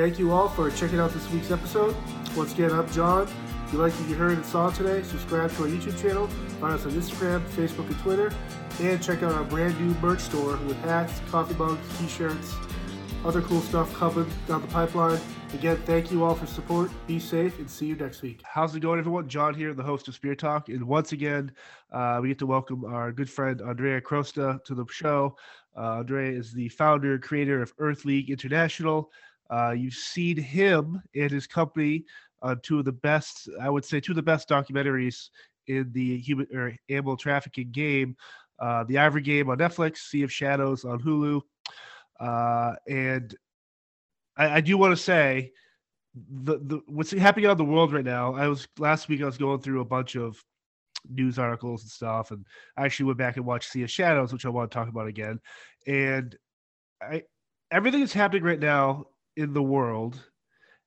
[0.00, 1.94] thank you all for checking out this week's episode.
[2.34, 3.28] Once again, I'm John.
[3.66, 6.26] If you like what you heard and saw today, subscribe to our YouTube channel,
[6.58, 8.32] find us on Instagram, Facebook, and Twitter,
[8.80, 12.54] and check out our brand new merch store with hats, coffee mugs, t-shirts,
[13.26, 15.20] other cool stuff coming down the pipeline.
[15.52, 16.90] Again, thank you all for support.
[17.06, 18.40] Be safe and see you next week.
[18.42, 19.28] How's it going, everyone?
[19.28, 20.70] John here, the host of Spear Talk.
[20.70, 21.52] And once again,
[21.92, 25.36] uh, we get to welcome our good friend Andrea Crosta to the show.
[25.76, 29.10] Uh, Andrea is the founder and creator of Earth League International.
[29.50, 32.04] Uh, you've seen him and his company
[32.42, 35.28] on two of the best, I would say, two of the best documentaries
[35.66, 38.16] in the human or animal trafficking game.
[38.58, 41.40] Uh, the Ivory Game on Netflix, Sea of Shadows on Hulu.
[42.18, 43.34] Uh, and
[44.36, 45.52] I, I do want to say
[46.14, 48.34] the, the what's happening out in the world right now.
[48.34, 50.42] I was last week I was going through a bunch of
[51.08, 52.44] news articles and stuff, and
[52.76, 55.06] I actually went back and watched Sea of Shadows, which I want to talk about
[55.06, 55.40] again.
[55.86, 56.36] And
[57.00, 57.22] I
[57.70, 59.06] everything that's happening right now
[59.40, 60.22] in the world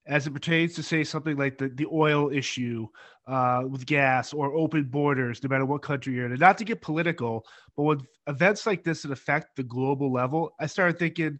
[0.05, 2.87] as it pertains to say something like the, the oil issue
[3.27, 6.31] uh, with gas or open borders, no matter what country you're in.
[6.31, 7.45] And not to get political,
[7.77, 11.39] but when events like this that affect the global level, I started thinking,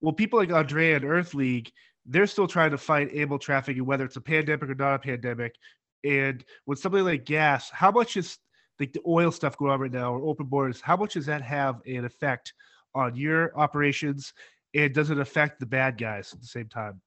[0.00, 1.72] well, people like Andrea and Earth League,
[2.04, 5.56] they're still trying to fight animal trafficking, whether it's a pandemic or not a pandemic.
[6.04, 8.38] And with something like gas, how much is
[8.78, 11.42] like the oil stuff going on right now or open borders, how much does that
[11.42, 12.52] have an effect
[12.94, 14.32] on your operations?
[14.74, 17.00] And does it affect the bad guys at the same time?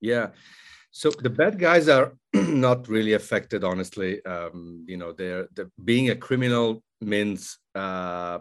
[0.00, 0.28] Yeah.
[0.90, 4.24] So the bad guys are not really affected, honestly.
[4.24, 8.38] Um, you know, they're, they're, being a criminal means, uh,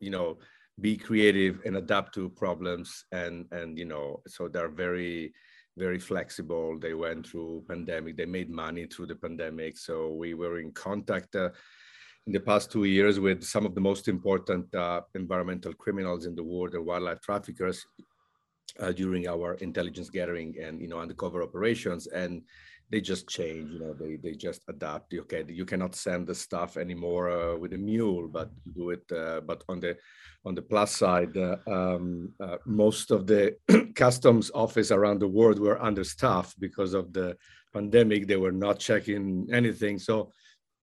[0.00, 0.38] you know,
[0.80, 5.32] be creative and adapt to problems, and and you know, so they're very,
[5.76, 6.78] very flexible.
[6.78, 8.16] They went through pandemic.
[8.16, 9.76] They made money through the pandemic.
[9.76, 11.34] So we were in contact.
[11.34, 11.50] Uh,
[12.28, 16.34] in the past two years, with some of the most important uh, environmental criminals in
[16.34, 17.86] the world, the wildlife traffickers,
[18.80, 22.06] uh, during our intelligence gathering and you know undercover operations.
[22.06, 22.42] And
[22.90, 25.14] they just change you know they they just adapt.
[25.14, 29.40] Okay you cannot send the stuff anymore uh, with a mule but do it uh,
[29.40, 29.96] but on the
[30.44, 33.56] on the plus side uh, um, uh, most of the
[33.94, 37.36] customs office around the world were understaffed because of the
[37.72, 38.26] pandemic.
[38.26, 39.98] They were not checking anything.
[39.98, 40.32] So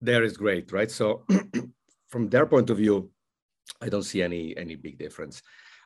[0.02, 1.24] there is great right so
[2.08, 3.10] from their point of view
[3.80, 5.42] i don't see any any big difference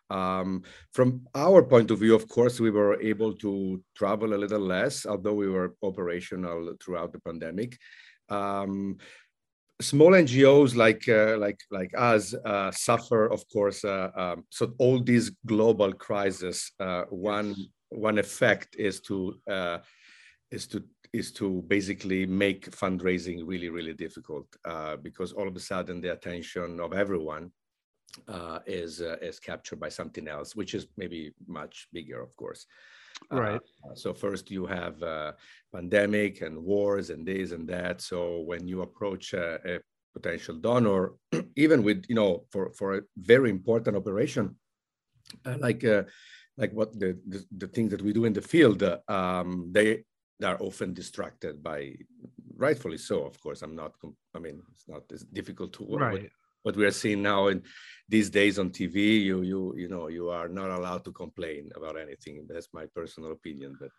[0.09, 0.62] um,
[0.93, 5.05] from our point of view, of course, we were able to travel a little less,
[5.05, 7.76] although we were operational throughout the pandemic.
[8.28, 8.99] Um,
[9.81, 13.84] small NGOs like uh, like like us uh, suffer, of course.
[13.84, 17.55] Uh, um, so all these global crises, uh, one
[17.88, 19.78] one effect is to uh,
[20.50, 20.84] is to
[21.19, 26.12] is to basically make fundraising really really difficult uh, because all of a sudden the
[26.12, 27.50] attention of everyone
[28.28, 32.66] uh, is uh, is captured by something else, which is maybe much bigger, of course.
[33.32, 33.60] Uh, right.
[33.94, 35.32] So first you have uh,
[35.72, 38.00] pandemic and wars and this and that.
[38.00, 39.81] So when you approach a, a
[40.15, 41.12] potential donor,
[41.56, 44.56] even with you know for for a very important operation
[45.44, 45.82] uh, like
[46.56, 50.05] like what the, the, the things that we do in the field, um, they
[50.45, 51.95] are often distracted by
[52.57, 53.93] rightfully so of course i'm not
[54.35, 56.13] i mean it's not as difficult to work right.
[56.13, 56.33] with
[56.67, 57.63] what we are seeing now in
[58.09, 58.97] these days on TV,
[59.29, 62.45] you you you know you are not allowed to complain about anything.
[62.49, 63.93] That's my personal opinion, but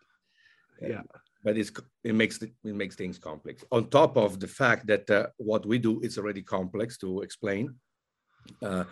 [0.82, 1.02] uh, yeah,
[1.42, 1.72] but it's
[2.04, 3.64] it makes it makes things complex.
[3.72, 7.74] On top of the fact that uh, what we do is already complex to explain.
[8.62, 8.84] Uh,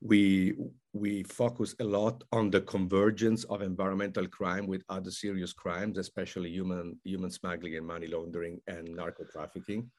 [0.00, 0.54] we
[0.94, 6.50] we focus a lot on the convergence of environmental crime with other serious crimes, especially
[6.50, 9.90] human human smuggling and money laundering and narco trafficking.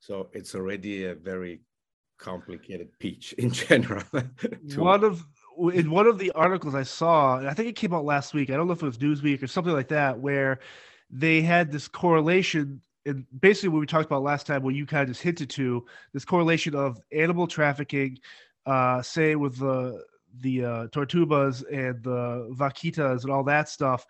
[0.00, 1.60] So it's already a very
[2.18, 4.04] complicated pitch in general.
[4.76, 5.24] one of
[5.72, 8.50] in one of the articles I saw, I think it came out last week.
[8.50, 10.58] I don't know if it was Newsweek or something like that, where
[11.10, 12.80] they had this correlation.
[13.06, 15.84] And basically, what we talked about last time, what you kind of just hinted to,
[16.12, 18.18] this correlation of animal trafficking,
[18.66, 20.02] uh, say with the
[20.40, 24.04] the uh, tortugas and the vaquitas and all that stuff,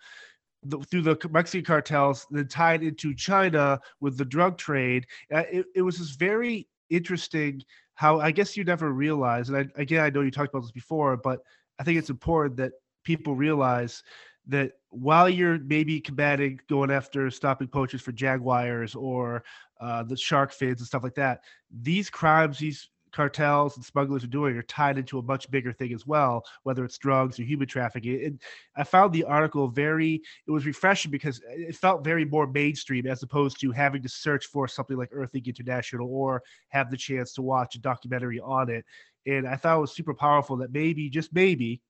[0.63, 5.05] the, through the Mexican cartels, then tied into China with the drug trade.
[5.31, 7.61] Uh, it, it was this very interesting
[7.93, 10.71] how I guess you never realize, and I, again, I know you talked about this
[10.71, 11.39] before, but
[11.79, 12.73] I think it's important that
[13.03, 14.03] people realize
[14.47, 19.43] that while you're maybe combating going after stopping poachers for jaguars or
[19.79, 21.41] uh, the shark fins and stuff like that,
[21.81, 25.93] these crimes, these cartels and smugglers are doing are tied into a much bigger thing
[25.93, 28.23] as well, whether it's drugs or human trafficking.
[28.25, 28.41] And
[28.75, 33.23] I found the article very, it was refreshing because it felt very more mainstream as
[33.23, 37.33] opposed to having to search for something like Earth League International or have the chance
[37.33, 38.83] to watch a documentary on it.
[39.25, 41.81] And I thought it was super powerful that maybe, just maybe,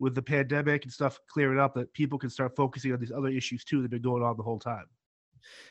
[0.00, 3.28] with the pandemic and stuff clearing up that people can start focusing on these other
[3.28, 4.86] issues too that have been going on the whole time.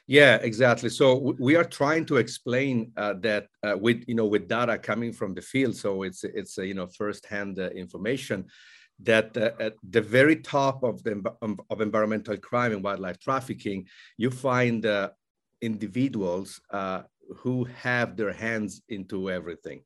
[0.08, 0.90] Yeah, exactly.
[0.90, 5.12] So we are trying to explain uh, that uh, with you know with data coming
[5.12, 8.46] from the field, so it's it's uh, you know firsthand uh, information
[9.04, 13.86] that uh, at the very top of the um, of environmental crime and wildlife trafficking,
[14.18, 15.10] you find uh,
[15.62, 16.62] individuals
[17.38, 19.82] who have their hands into everything.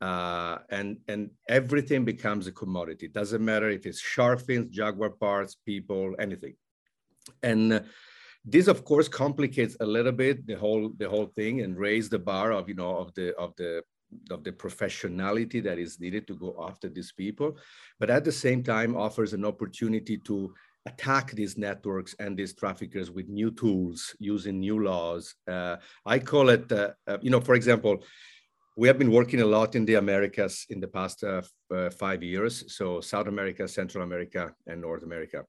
[0.00, 3.06] and and everything becomes a commodity.
[3.08, 6.56] Doesn't matter if it's shark fins, jaguar parts, people, anything.
[7.42, 7.84] And
[8.44, 12.18] this, of course, complicates a little bit the whole the whole thing and raise the
[12.18, 13.82] bar of you know of the of the
[14.30, 17.56] of the professionality that is needed to go after these people,
[17.98, 20.52] but at the same time offers an opportunity to
[20.86, 25.34] attack these networks and these traffickers with new tools using new laws.
[25.46, 25.76] Uh,
[26.06, 28.02] I call it, uh, uh, you know, for example,
[28.76, 31.42] we have been working a lot in the Americas in the past uh,
[31.72, 32.74] uh, five years.
[32.74, 35.44] So South America, Central America, and North America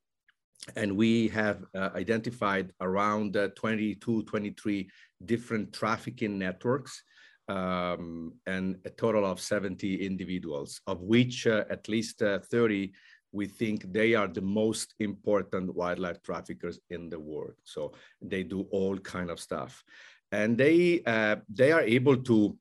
[0.76, 4.90] and we have uh, identified around uh, 22, 23
[5.26, 7.04] different trafficking networks
[7.48, 12.92] um, and a total of 70 individuals, of which uh, at least uh, 30
[13.34, 17.54] we think they are the most important wildlife traffickers in the world.
[17.64, 19.84] So they do all kind of stuff,
[20.32, 22.58] and they uh, they are able to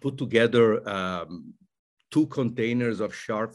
[0.00, 1.54] put together um,
[2.10, 3.54] two containers of shark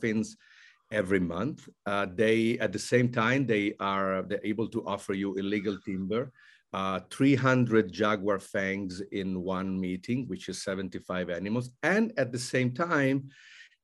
[0.92, 1.68] every month.
[1.86, 6.32] Uh, they, at the same time, they are they're able to offer you illegal timber,
[6.74, 11.72] uh, 300 jaguar fangs in one meeting, which is 75 animals.
[11.84, 13.30] And at the same time,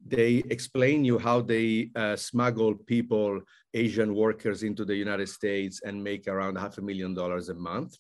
[0.06, 3.40] they explain you how they uh, smuggle people,
[3.74, 7.98] Asian workers into the United States and make around half a million dollars a month,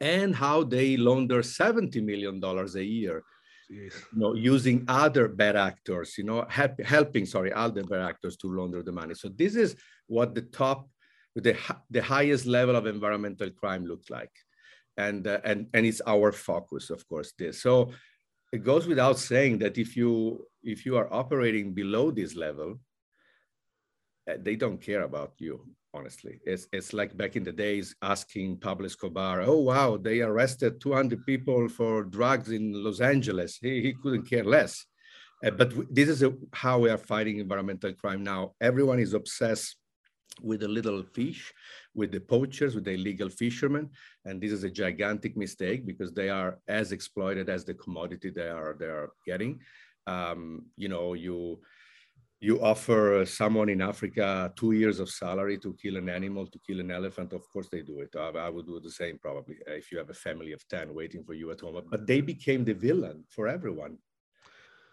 [0.00, 3.22] and how they launder $70 million a year
[3.68, 8.48] you know, using other bad actors, you know, help, helping, sorry, other bad actors to
[8.48, 9.14] launder the money.
[9.14, 9.76] So this is
[10.06, 10.88] what the top,
[11.34, 11.56] the,
[11.90, 14.32] the highest level of environmental crime looks like.
[14.96, 17.62] And, uh, and, and it's our focus, of course, this.
[17.62, 17.92] So
[18.52, 22.80] it goes without saying that if you, if you are operating below this level,
[24.28, 25.64] uh, they don't care about you
[25.98, 26.40] honestly.
[26.44, 31.26] It's, it's like back in the days asking Pablo Escobar, oh, wow, they arrested 200
[31.26, 33.58] people for drugs in Los Angeles.
[33.60, 34.86] He, he couldn't care less.
[35.44, 38.54] Uh, but this is a, how we are fighting environmental crime now.
[38.60, 39.76] Everyone is obsessed
[40.40, 41.52] with the little fish,
[41.94, 43.90] with the poachers, with the illegal fishermen.
[44.24, 48.48] And this is a gigantic mistake because they are as exploited as the commodity they
[48.48, 49.60] are, they are getting.
[50.06, 51.60] Um, you know, you,
[52.40, 56.78] you offer someone in Africa two years of salary to kill an animal, to kill
[56.78, 58.14] an elephant, of course they do it.
[58.16, 61.24] I, would do the same probably uh, if you have a family of 10 waiting
[61.24, 61.82] for you at home.
[61.90, 63.98] But they became the villain for everyone.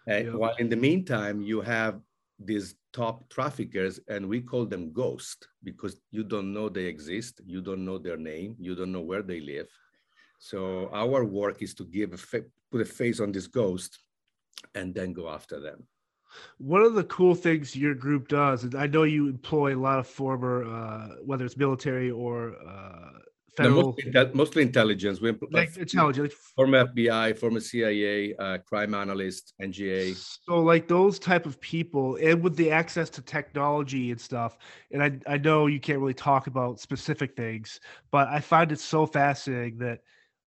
[0.09, 0.21] Uh.
[0.21, 2.01] While in the meantime, you have
[2.39, 7.61] these top traffickers, and we call them ghosts because you don't know they exist, you
[7.61, 9.67] don't know their name, you don't know where they live.
[10.39, 12.41] So our work is to give a
[12.71, 13.99] put a face on this ghost
[14.73, 15.87] and then go after them
[16.57, 19.99] one of the cool things your group does, and I know you employ a lot
[19.99, 23.19] of former, uh, whether it's military or uh,
[23.55, 25.21] federal, mostly, mostly, intelligence.
[25.21, 30.15] We employ like intelligence, former FBI, former CIA, uh, crime analyst, NGA.
[30.45, 34.57] So, like those type of people, and with the access to technology and stuff,
[34.91, 37.79] and I I know you can't really talk about specific things,
[38.11, 40.01] but I find it so fascinating that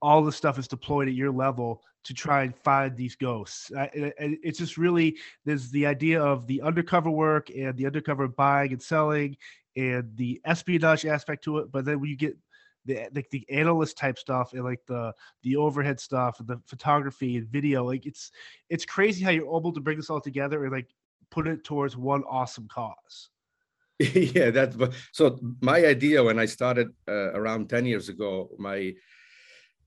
[0.01, 3.71] all the stuff is deployed at your level to try and find these ghosts.
[3.73, 8.81] It's just really there's the idea of the undercover work and the undercover buying and
[8.81, 9.37] selling
[9.75, 11.71] and the espionage aspect to it.
[11.71, 12.37] But then when you get
[12.85, 17.37] the like the analyst type stuff and like the the overhead stuff and the photography
[17.37, 18.31] and video, like it's
[18.69, 20.87] it's crazy how you're able to bring this all together and like
[21.31, 23.29] put it towards one awesome cause.
[23.99, 24.75] yeah, that's
[25.13, 25.39] so.
[25.61, 28.93] My idea when I started uh, around ten years ago, my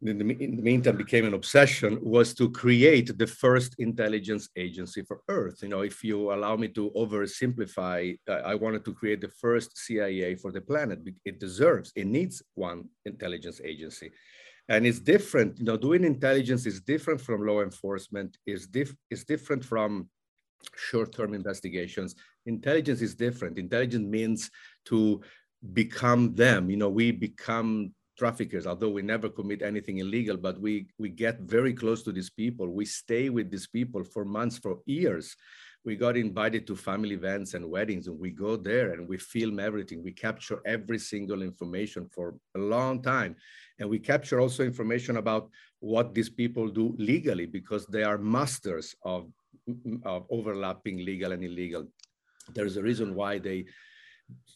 [0.02, 5.02] in the, in the, meantime became an obsession was to create the first intelligence agency
[5.02, 5.61] for earth.
[5.62, 10.37] You know if you allow me to oversimplify i wanted to create the first cia
[10.37, 11.00] for the planet.
[11.25, 14.12] It deserves it needs one intelligence agency.
[14.69, 19.25] And it's different you know doing intelligence is different from law enforcement is diff is
[19.25, 20.09] different from
[20.76, 22.14] short-term investigations.
[22.47, 23.59] Intelligence is different.
[23.59, 24.50] Intelligence means
[24.87, 25.21] to
[25.73, 26.71] become them.
[26.71, 31.40] You know we become traffickers, although we never commit anything illegal, but we, we get
[31.40, 32.68] very close to these people.
[32.68, 35.37] We stay with these people for months, for years.
[35.84, 39.60] We got invited to family events and weddings, and we go there and we film
[39.60, 40.02] everything.
[40.02, 43.37] We capture every single information for a long time.
[43.78, 45.48] And we capture also information about
[45.78, 49.30] what these people do legally because they are masters of,
[50.04, 51.87] of overlapping legal and illegal
[52.54, 53.64] there's a reason why they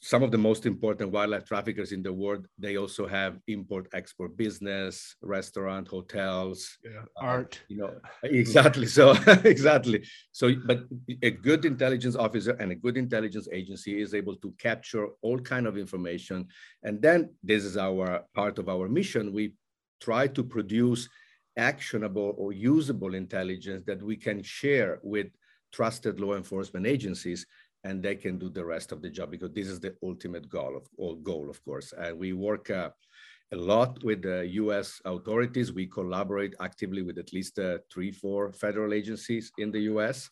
[0.04, 4.36] some of the most important wildlife traffickers in the world they also have import export
[4.36, 7.60] business restaurant hotels yeah, uh, art.
[7.68, 9.12] you know exactly so
[9.44, 10.04] exactly.
[10.32, 10.84] So but
[11.22, 15.66] a good intelligence officer and a good intelligence agency is able to capture all kind
[15.66, 16.48] of information.
[16.82, 19.32] And then this is our part of our mission.
[19.32, 19.54] We
[20.00, 21.08] try to produce
[21.56, 25.28] actionable or usable intelligence that we can share with
[25.72, 27.46] trusted law enforcement agencies
[27.84, 30.76] and they can do the rest of the job because this is the ultimate goal
[30.76, 31.92] of goal of course.
[31.96, 32.90] And we work uh,
[33.52, 35.72] a lot with the us authorities.
[35.72, 40.30] We collaborate actively with at least uh, three four federal agencies in the us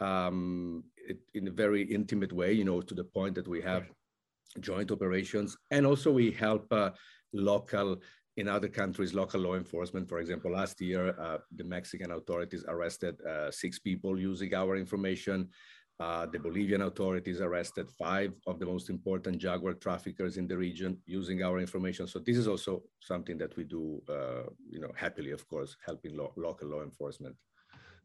[0.00, 3.84] um, it, in a very intimate way you know to the point that we have
[4.60, 5.56] joint operations.
[5.70, 6.90] And also we help uh,
[7.32, 8.00] local
[8.36, 13.18] in other countries, local law enforcement, for example, last year, uh, the Mexican authorities arrested
[13.22, 15.48] uh, six people using our information.
[15.98, 20.98] Uh, the Bolivian authorities arrested five of the most important jaguar traffickers in the region
[21.06, 22.06] using our information.
[22.06, 26.14] So this is also something that we do, uh, you know, happily, of course, helping
[26.14, 27.34] lo- local law enforcement.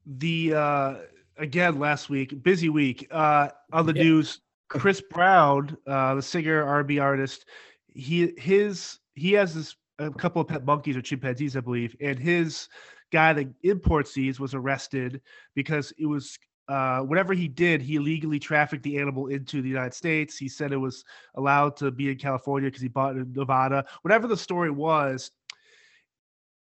[0.06, 0.96] The uh,
[1.38, 4.04] again last week, busy week uh, on the yeah.
[4.04, 4.40] news.
[4.70, 7.46] Chris Brown, uh, the singer, R&B artist,
[7.94, 12.18] he his he has this a couple of pet monkeys or chimpanzees, I believe, and
[12.18, 12.70] his
[13.12, 15.20] guy that imports these was arrested
[15.56, 16.40] because it was
[16.72, 20.38] uh, whatever he did, he illegally trafficked the animal into the United States.
[20.38, 21.04] He said it was
[21.36, 23.84] allowed to be in California because he bought it in Nevada.
[24.04, 25.32] Whatever the story was,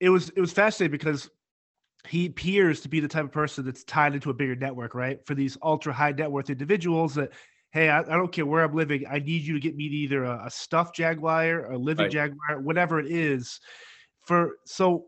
[0.00, 1.28] it was it was fascinating because
[2.06, 5.18] he appears to be the type of person that's tied into a bigger network, right?
[5.26, 7.32] For these ultra high net worth individuals that,
[7.72, 10.24] hey, I, I, don't care where I'm living, I need you to get me either
[10.24, 12.12] a, a stuffed jaguar, a living right.
[12.12, 13.60] jaguar, whatever it is.
[14.22, 15.06] For so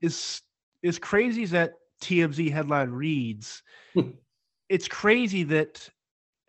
[0.00, 0.40] is
[0.82, 3.62] as crazy as that TMZ headline reads.
[4.68, 5.88] It's crazy that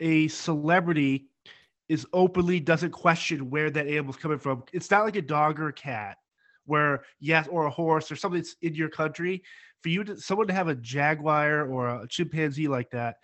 [0.00, 1.26] a celebrity
[1.88, 4.62] is openly doesn't question where that animal's coming from.
[4.72, 6.18] It's not like a dog or a cat,
[6.64, 9.42] where yes, or a horse or something that's in your country.
[9.82, 13.16] For you to someone to have a jaguar or a chimpanzee like that,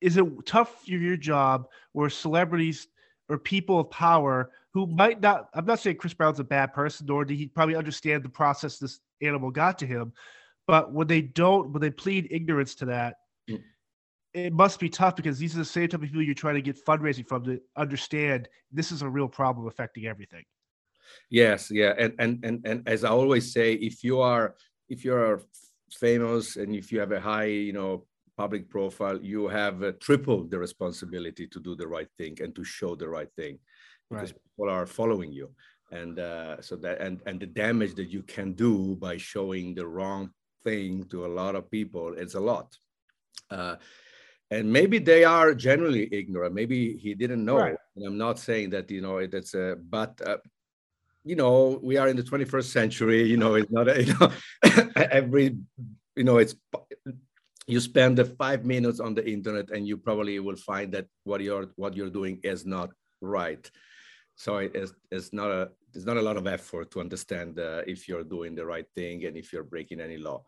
[0.00, 2.88] is it tough for your job where celebrities
[3.28, 7.06] or people of power who might not I'm not saying Chris Brown's a bad person,
[7.06, 10.12] nor did he probably understand the process this animal got to him.
[10.66, 13.16] But when they don't, when they plead ignorance to that,
[13.50, 13.60] mm
[14.32, 16.62] it must be tough because these are the same type of people you're trying to
[16.62, 20.44] get fundraising from to understand this is a real problem affecting everything.
[21.28, 24.54] Yes, yeah, and and and and as I always say, if you are
[24.88, 25.42] if you are
[25.90, 28.06] famous and if you have a high, you know,
[28.36, 32.62] public profile, you have uh, triple the responsibility to do the right thing and to
[32.62, 33.58] show the right thing,
[34.08, 34.42] because right.
[34.44, 35.50] people are following you,
[35.90, 39.86] and uh, so that and and the damage that you can do by showing the
[39.86, 40.30] wrong
[40.62, 42.76] thing to a lot of people, it's a lot.
[43.50, 43.76] Uh,
[44.50, 46.54] and maybe they are generally ignorant.
[46.54, 47.58] Maybe he didn't know.
[47.58, 47.76] Right.
[47.96, 50.38] and i'm not saying that you know that's a but uh,
[51.24, 54.32] you know we are in the 21st century you know it's not a, you know
[54.96, 55.56] every
[56.16, 56.54] you know it's
[57.70, 61.40] you spend the five minutes on the internet and you probably will find that what
[61.40, 62.90] you're what you're doing is not
[63.20, 63.70] right.
[64.34, 68.08] So it's, it's not a there's not a lot of effort to understand uh, if
[68.08, 70.42] you're doing the right thing and if you're breaking any law.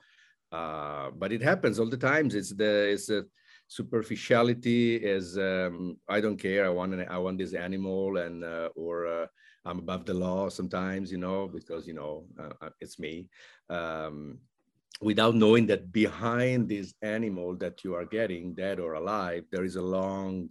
[0.50, 2.34] Uh, but it happens all the times.
[2.34, 3.24] It's the it's a
[3.72, 6.66] superficiality is um, I don't care.
[6.66, 9.26] I want an, I want this animal, and uh, or uh,
[9.64, 13.28] I'm above the law sometimes, you know, because you know uh, uh it's me.
[13.70, 14.38] Um,
[15.00, 19.76] without knowing that behind this animal that you are getting, dead or alive, there is
[19.76, 20.50] a long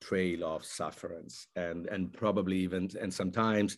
[0.00, 3.76] trail of sufferance, and and probably even and sometimes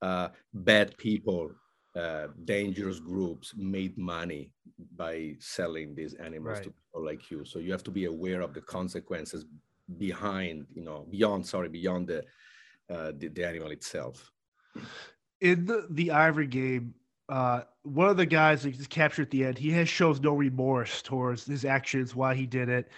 [0.00, 1.52] uh, bad people
[1.96, 4.52] uh, dangerous groups made money
[4.96, 6.64] by selling these animals right.
[6.64, 7.44] to people like you.
[7.44, 9.44] So you have to be aware of the consequences
[9.98, 12.24] behind, you know, beyond, sorry, beyond the
[12.90, 14.32] uh, the, the animal itself.
[15.40, 16.94] In the, the Ivory game,
[17.28, 20.34] uh, one of the guys that just captured at the end, he has shows no
[20.34, 22.88] remorse towards his actions, why he did it.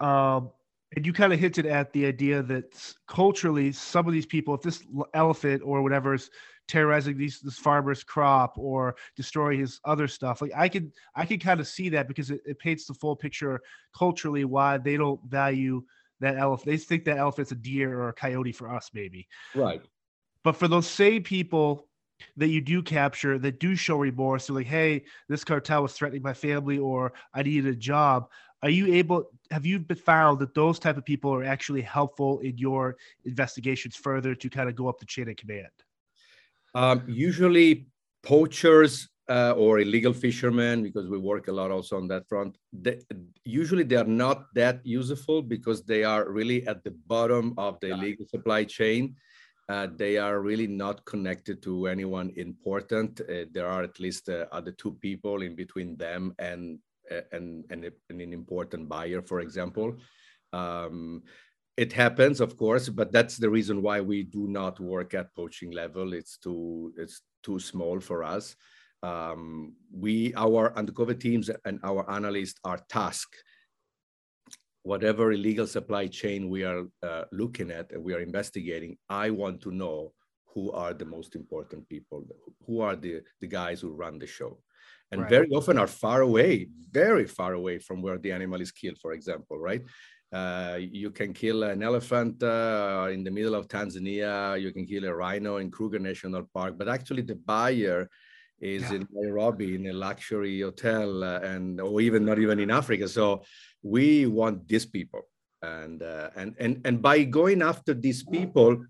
[0.00, 0.50] Um,
[0.96, 4.62] and you kind of hinted at the idea that culturally, some of these people, if
[4.62, 4.82] this
[5.12, 6.30] elephant or whatever is
[6.68, 10.40] terrorizing these this farmer's crop or destroying his other stuff.
[10.40, 13.16] Like I could I could kind of see that because it, it paints the full
[13.16, 13.60] picture
[13.96, 15.82] culturally why they don't value
[16.20, 16.66] that elephant.
[16.66, 19.26] They think that elephant's a deer or a coyote for us, maybe.
[19.54, 19.82] Right.
[20.44, 21.88] But for those same people
[22.36, 26.22] that you do capture that do show remorse, they're like, hey, this cartel was threatening
[26.22, 28.28] my family or I needed a job.
[28.62, 32.58] Are you able have you found that those type of people are actually helpful in
[32.58, 35.68] your investigations further to kind of go up the chain of command?
[36.74, 37.86] Um, usually,
[38.22, 42.98] poachers uh, or illegal fishermen, because we work a lot also on that front, they,
[43.44, 47.88] usually they are not that useful because they are really at the bottom of the
[47.88, 49.14] illegal supply chain.
[49.68, 53.20] Uh, they are really not connected to anyone important.
[53.20, 56.78] Uh, there are at least uh, other two people in between them and
[57.10, 59.96] uh, and, and, and an important buyer, for example.
[60.52, 61.22] Um,
[61.78, 65.70] it happens, of course, but that's the reason why we do not work at poaching
[65.70, 66.12] level.
[66.12, 68.56] It's too it's too small for us.
[69.04, 73.44] Um, we our undercover teams and our analysts are tasked
[74.82, 78.96] whatever illegal supply chain we are uh, looking at and we are investigating.
[79.08, 80.12] I want to know
[80.52, 82.26] who are the most important people,
[82.66, 84.58] who are the the guys who run the show
[85.10, 85.30] and right.
[85.30, 89.12] very often are far away, very far away from where the animal is killed, for
[89.12, 89.82] example, right?
[90.30, 94.60] Uh, you can kill an elephant uh, in the middle of Tanzania.
[94.60, 98.08] You can kill a rhino in Kruger National Park, but actually the buyer
[98.60, 98.96] is yeah.
[98.96, 103.08] in Nairobi in a luxury hotel, uh, and or even not even in Africa.
[103.08, 103.42] So
[103.82, 105.22] we want these people,
[105.62, 108.84] and uh, and and and by going after these people,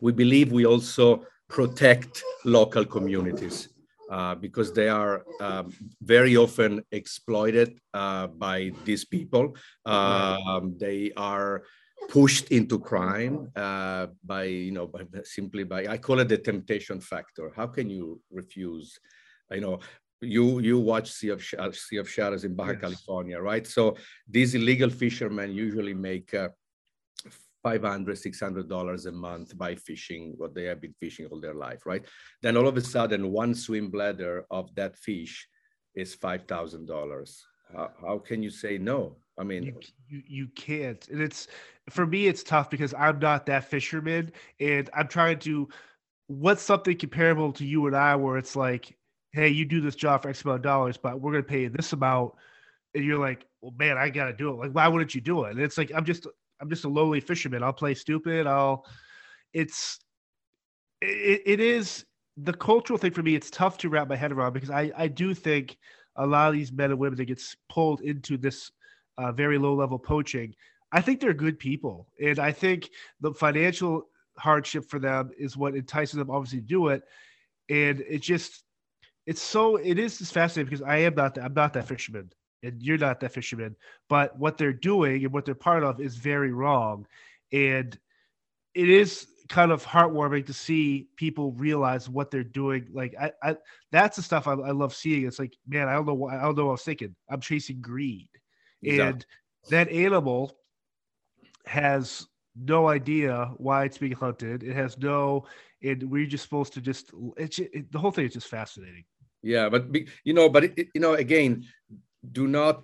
[0.00, 3.68] we believe we also protect local communities.
[4.10, 9.54] Uh, because they are um, very often exploited uh, by these people.
[9.86, 11.62] Um, they are
[12.08, 17.00] pushed into crime uh, by, you know, by, simply by, I call it the temptation
[17.00, 17.52] factor.
[17.54, 18.98] How can you refuse?
[19.52, 19.78] You know,
[20.20, 21.42] you you watch Sea of,
[21.74, 22.80] sea of Shadows in Baja yes.
[22.80, 23.66] California, right?
[23.66, 23.96] So
[24.28, 26.48] these illegal fishermen usually make uh,
[27.62, 31.86] 500 600 dollars a month by fishing what they have been fishing all their life
[31.86, 32.04] right?
[32.42, 35.48] Then all of a sudden one swim bladder of that fish
[35.94, 37.44] is five thousand dollars.
[37.74, 39.16] How can you say no?
[39.38, 39.74] I mean you,
[40.08, 41.06] you, you can't.
[41.08, 41.48] And it's
[41.90, 45.68] for me it's tough because i'm not that fisherman and i'm trying to
[46.28, 48.96] what's something comparable to you and i where it's like
[49.32, 51.62] hey you do this job for x amount of dollars but we're going to pay
[51.62, 52.32] you this amount
[52.94, 54.56] and you're like well man i gotta do it.
[54.56, 55.52] Like why wouldn't you do it?
[55.52, 56.26] And it's like i'm just
[56.60, 57.62] I'm just a lowly fisherman.
[57.62, 58.46] I'll play stupid.
[58.46, 58.84] I'll.
[59.52, 59.98] It's.
[61.00, 62.04] It, it is
[62.36, 63.34] the cultural thing for me.
[63.34, 65.76] It's tough to wrap my head around because I I do think
[66.16, 68.70] a lot of these men and women that gets pulled into this
[69.18, 70.54] uh, very low level poaching.
[70.92, 75.74] I think they're good people, and I think the financial hardship for them is what
[75.74, 77.02] entices them obviously to do it.
[77.68, 78.64] And it just
[79.26, 82.30] it's so it is just fascinating because I am not that, I'm not that fisherman
[82.62, 83.76] and you're not that fisherman.
[84.08, 87.06] But what they're doing and what they're part of is very wrong.
[87.52, 87.98] And
[88.74, 92.86] it is kind of heartwarming to see people realize what they're doing.
[92.92, 93.56] Like I, I
[93.90, 95.26] that's the stuff I, I, love seeing.
[95.26, 97.16] It's like, man, I don't know what I don't know what I was thinking.
[97.28, 98.28] I'm chasing greed.
[98.82, 99.06] Exactly.
[99.06, 99.26] And
[99.70, 100.56] that animal
[101.66, 104.62] has no idea why it's being hunted.
[104.62, 105.46] It has no,
[105.82, 109.04] and we're just supposed to just, it's it, the whole thing is just fascinating.
[109.42, 109.86] Yeah, but
[110.24, 111.64] you know, but it, you know, again,
[112.32, 112.82] do not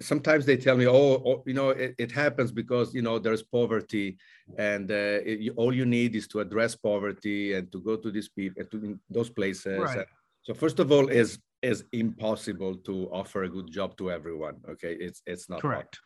[0.00, 3.42] sometimes they tell me oh, oh you know it, it, happens because you know there's
[3.42, 4.16] poverty
[4.58, 8.28] and uh, it, all you need is to address poverty and to go to these
[8.28, 9.78] people to those places.
[9.78, 10.06] Right.
[10.42, 14.94] so first of all is is impossible to offer a good job to everyone okay?
[14.94, 15.98] It's it's not correct.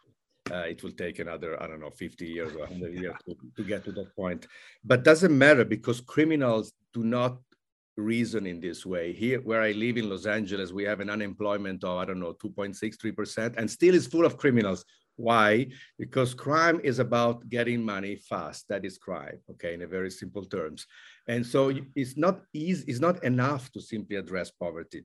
[0.50, 3.64] Uh, it will take another i don't know 50 years or 100 years to, to
[3.64, 4.46] get to that point.
[4.84, 7.38] But doesn't matter because criminals do not
[7.96, 9.12] reason in this way.
[9.12, 12.34] Here, where I live in Los Angeles, we have an unemployment of, I don't know,
[12.34, 14.84] 2.63%, and still is full of criminals.
[15.16, 15.68] Why?
[15.98, 18.66] Because crime is about getting money fast.
[18.68, 20.86] That is crime, okay, in a very simple terms.
[21.28, 25.04] And so it's not easy, it's not enough to simply address poverty.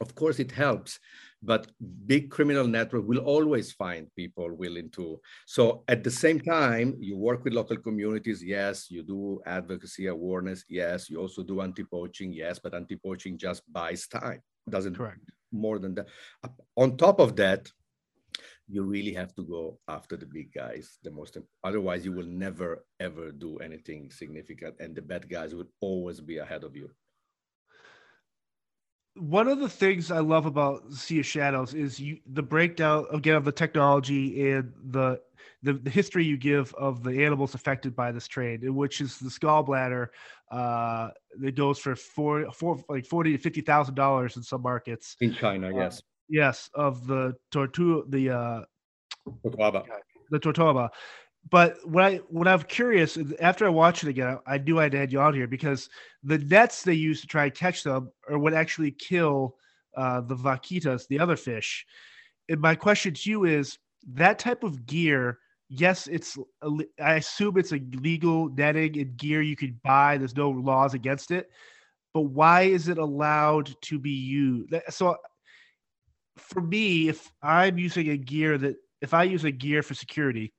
[0.00, 0.98] Of course, it helps,
[1.40, 1.70] but
[2.06, 5.20] big criminal network will always find people willing to.
[5.46, 8.42] So at the same time, you work with local communities.
[8.42, 10.64] Yes, you do advocacy awareness.
[10.68, 12.32] Yes, you also do anti-poaching.
[12.32, 14.42] Yes, but anti-poaching just buys time.
[14.68, 15.20] Doesn't correct
[15.52, 16.08] more than that.
[16.76, 17.68] On top of that,
[18.68, 22.84] you really have to go after the big guys the most otherwise you will never
[22.98, 26.90] ever do anything significant and the bad guys will always be ahead of you
[29.16, 33.36] one of the things I love about Sea of Shadows is you the breakdown again
[33.36, 35.20] of the technology and the,
[35.62, 39.30] the the, history you give of the animals affected by this trade, which is the
[39.30, 40.08] gallbladder
[40.50, 45.16] uh that goes for four four like forty to fifty thousand dollars in some markets.
[45.20, 45.68] In China.
[45.68, 48.60] Uh, yes, yes, of the tortuga the uh
[50.30, 50.88] the Totoaba
[51.50, 54.94] but what I what I'm curious after I watch it again, I, I knew I'd
[54.94, 55.90] add you on here because
[56.22, 59.56] the nets they use to try and catch them are what actually kill
[59.96, 61.86] uh, the vaquitas, the other fish.
[62.48, 63.78] And my question to you is
[64.14, 65.38] that type of gear.
[65.68, 66.36] Yes, it's
[67.02, 70.18] I assume it's a legal netting and gear you can buy.
[70.18, 71.50] There's no laws against it.
[72.14, 74.74] but why is it allowed to be used?
[74.90, 75.16] So
[76.38, 80.52] for me, if I'm using a gear that if I use a gear for security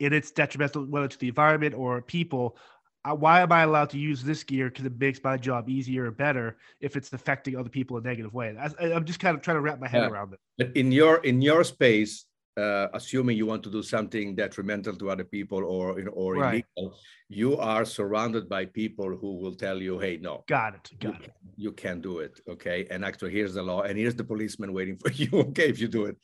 [0.00, 2.56] and it's detrimental whether to the environment or people,
[3.04, 6.06] uh, why am I allowed to use this gear because it makes my job easier
[6.06, 8.56] or better if it's affecting other people in a negative way?
[8.56, 10.08] I, am just kind of trying to wrap my head yeah.
[10.08, 10.40] around it.
[10.58, 12.26] But in your in your space,
[12.56, 16.64] uh, assuming you want to do something detrimental to other people or or right.
[16.76, 16.96] illegal,
[17.28, 21.24] you are surrounded by people who will tell you, "Hey, no, got it, got you,
[21.24, 24.72] it, you can't do it." Okay, and actually, here's the law, and here's the policeman
[24.72, 25.28] waiting for you.
[25.32, 26.16] Okay, if you do it,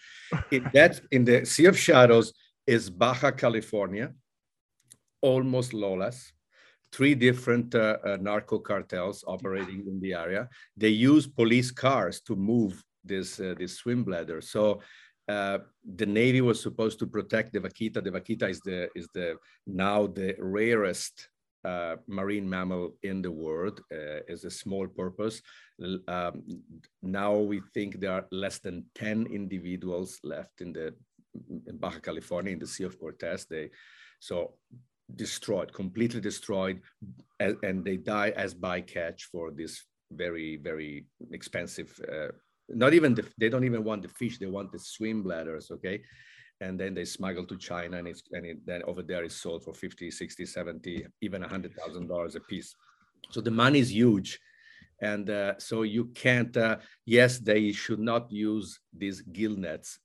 [0.52, 2.32] in that in the Sea of Shadows
[2.68, 4.12] is Baja California,
[5.22, 6.32] almost lawless.
[6.92, 10.48] Three different uh, uh, narco cartels operating in the area.
[10.76, 14.40] They use police cars to move this uh, this swim bladder.
[14.40, 14.80] So
[15.28, 15.58] uh,
[15.96, 18.02] the Navy was supposed to protect the vaquita.
[18.02, 21.28] The vaquita is the is the now the rarest
[21.64, 23.80] uh, marine mammal in the world.
[23.92, 25.42] Uh, is a small porpoise.
[26.06, 26.42] Um,
[27.02, 30.94] now we think there are less than ten individuals left in the
[31.74, 33.46] Baja California in the Sea of Cortez.
[33.46, 33.70] They
[34.20, 34.54] so
[35.14, 36.82] destroyed, completely destroyed,
[37.40, 42.28] and, and they die as bycatch for this very very expensive uh,
[42.68, 46.00] not even the, they don't even want the fish they want the swim bladders okay
[46.60, 49.62] and then they smuggle to china and it's and it, then over there is sold
[49.64, 52.74] for 50 60 70 even hundred thousand dollars a piece
[53.30, 54.40] so the money is huge
[55.00, 59.98] and uh, so you can't uh, yes they should not use these gill nets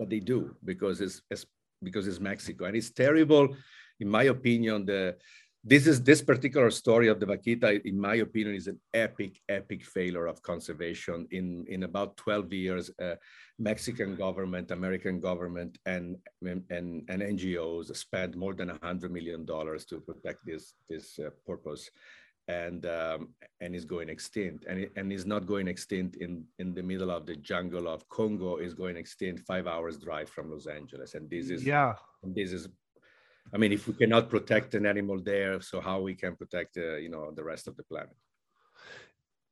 [0.00, 1.44] but they do because it's, it's
[1.84, 2.64] because it's mexico.
[2.64, 3.54] And it's terrible
[4.00, 5.16] in my opinion the
[5.62, 9.84] this is this particular story of the vaquita in my opinion is an epic epic
[9.84, 13.16] failure of conservation in in about 12 years uh,
[13.58, 20.00] mexican government american government and, and and ngos spent more than 100 million dollars to
[20.00, 21.90] protect this this uh, porpoise
[22.58, 23.20] and um,
[23.62, 26.32] and is going extinct and it, and is not going extinct in
[26.62, 30.44] in the middle of the jungle of congo is going extinct five hours drive from
[30.52, 31.92] los angeles and this is yeah
[32.38, 32.62] this is
[33.52, 36.96] I mean, if we cannot protect an animal there, so how we can protect, uh,
[36.96, 38.14] you know, the rest of the planet?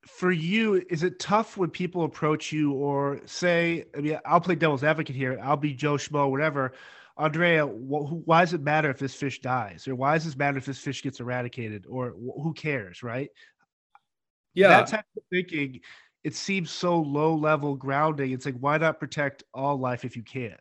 [0.06, 4.54] For you, is it tough when people approach you or say, I mean, I'll play
[4.54, 5.38] devil's advocate here.
[5.42, 6.72] I'll be Joe Schmo, whatever.
[7.18, 10.58] Andrea, wh- why does it matter if this fish dies, or why does this matter
[10.58, 13.28] if this fish gets eradicated, or wh- who cares, right?
[14.54, 15.80] Yeah, that type of thinking,
[16.24, 18.30] it seems so low level grounding.
[18.32, 20.56] It's like, why not protect all life if you can?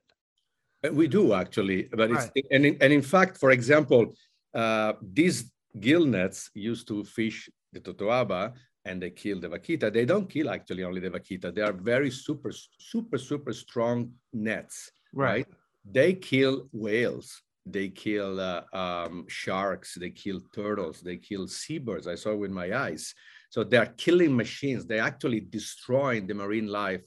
[0.85, 2.45] Uh, we do actually, but it's right.
[2.51, 4.13] and in, and in fact, for example,
[4.53, 8.53] uh, these gill nets used to fish the totoaba
[8.85, 9.91] and they kill the vaquita.
[9.91, 11.53] They don't kill actually only the vaquita.
[11.53, 14.91] They are very super, super, super strong nets.
[15.13, 15.45] Right.
[15.47, 15.47] right?
[15.89, 17.41] They kill whales.
[17.65, 19.95] They kill uh, um, sharks.
[19.95, 21.01] They kill turtles.
[21.01, 22.07] They kill seabirds.
[22.07, 23.13] I saw with my eyes.
[23.49, 24.85] So they are killing machines.
[24.85, 27.05] They're actually destroying the marine life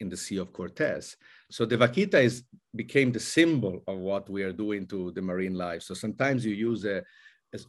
[0.00, 1.16] in the Sea of Cortez.
[1.50, 5.54] So the vaquita is became the symbol of what we are doing to the marine
[5.54, 5.82] life.
[5.82, 7.02] So sometimes you use a,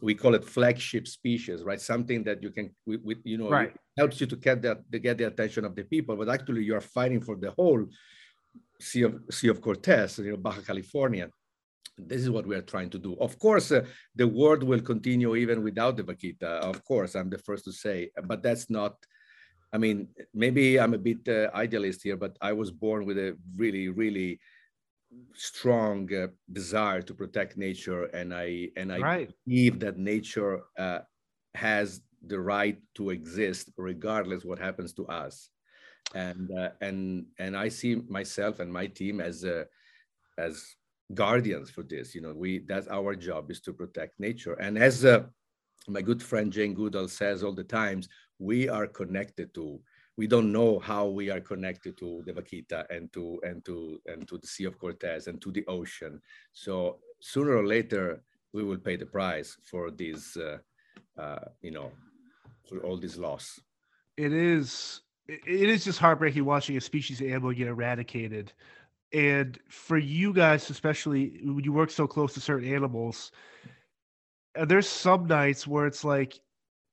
[0.02, 1.80] we call it flagship species, right?
[1.80, 3.72] Something that you can, we, we, you know, right.
[3.96, 6.74] helps you to get that to get the attention of the people, but actually you
[6.74, 7.86] are fighting for the whole
[8.80, 11.28] Sea of Sea of Cortez, you know, Baja California.
[11.98, 13.16] This is what we are trying to do.
[13.20, 16.60] Of course, uh, the world will continue even without the vaquita.
[16.60, 18.96] Of course, I'm the first to say, but that's not
[19.72, 23.36] I mean, maybe I'm a bit uh, idealist here, but I was born with a
[23.56, 24.40] really, really
[25.34, 29.30] strong uh, desire to protect nature, and I and I right.
[29.46, 31.00] believe that nature uh,
[31.54, 35.50] has the right to exist regardless what happens to us,
[36.14, 39.64] and uh, and and I see myself and my team as uh,
[40.38, 40.76] as
[41.14, 42.14] guardians for this.
[42.14, 45.24] You know, we that's our job is to protect nature, and as uh,
[45.88, 49.80] my good friend Jane Goodall says all the times, we are connected to
[50.16, 54.26] we don't know how we are connected to the vaquita and to and to and
[54.28, 56.20] to the sea of cortez and to the ocean
[56.52, 60.58] so sooner or later we will pay the price for this uh,
[61.20, 61.90] uh, you know
[62.68, 63.60] for all this loss
[64.16, 68.52] it is it is just heartbreaking watching a species of animal get eradicated
[69.12, 73.32] and for you guys especially when you work so close to certain animals
[74.56, 76.40] uh, there's some nights where it's like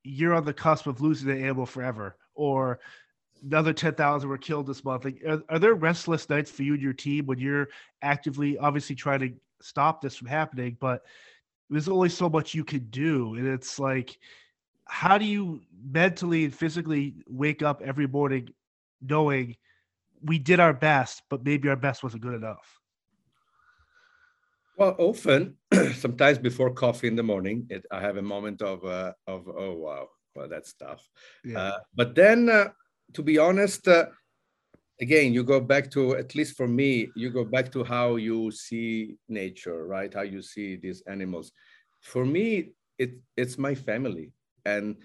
[0.03, 2.79] you're on the cusp of losing the animal forever, or
[3.43, 5.05] another 10,000 were killed this month.
[5.05, 7.69] Like, are, are, there restless nights for you and your team when you're
[8.01, 10.77] actively, obviously, trying to stop this from happening?
[10.79, 11.03] But
[11.69, 13.35] there's only so much you can do.
[13.35, 14.17] And it's like,
[14.85, 18.49] how do you mentally and physically wake up every morning
[19.01, 19.55] knowing
[20.21, 22.79] we did our best, but maybe our best wasn't good enough?
[24.77, 25.57] Well, often,
[25.95, 29.73] sometimes before coffee in the morning, it, I have a moment of uh, of oh
[29.73, 31.07] wow, well, that's tough.
[31.45, 31.59] Yeah.
[31.59, 32.69] Uh, but then, uh,
[33.13, 34.07] to be honest, uh,
[34.99, 38.49] again, you go back to at least for me, you go back to how you
[38.49, 40.11] see nature, right?
[40.11, 41.51] How you see these animals.
[42.01, 44.31] For me, it it's my family,
[44.65, 44.97] and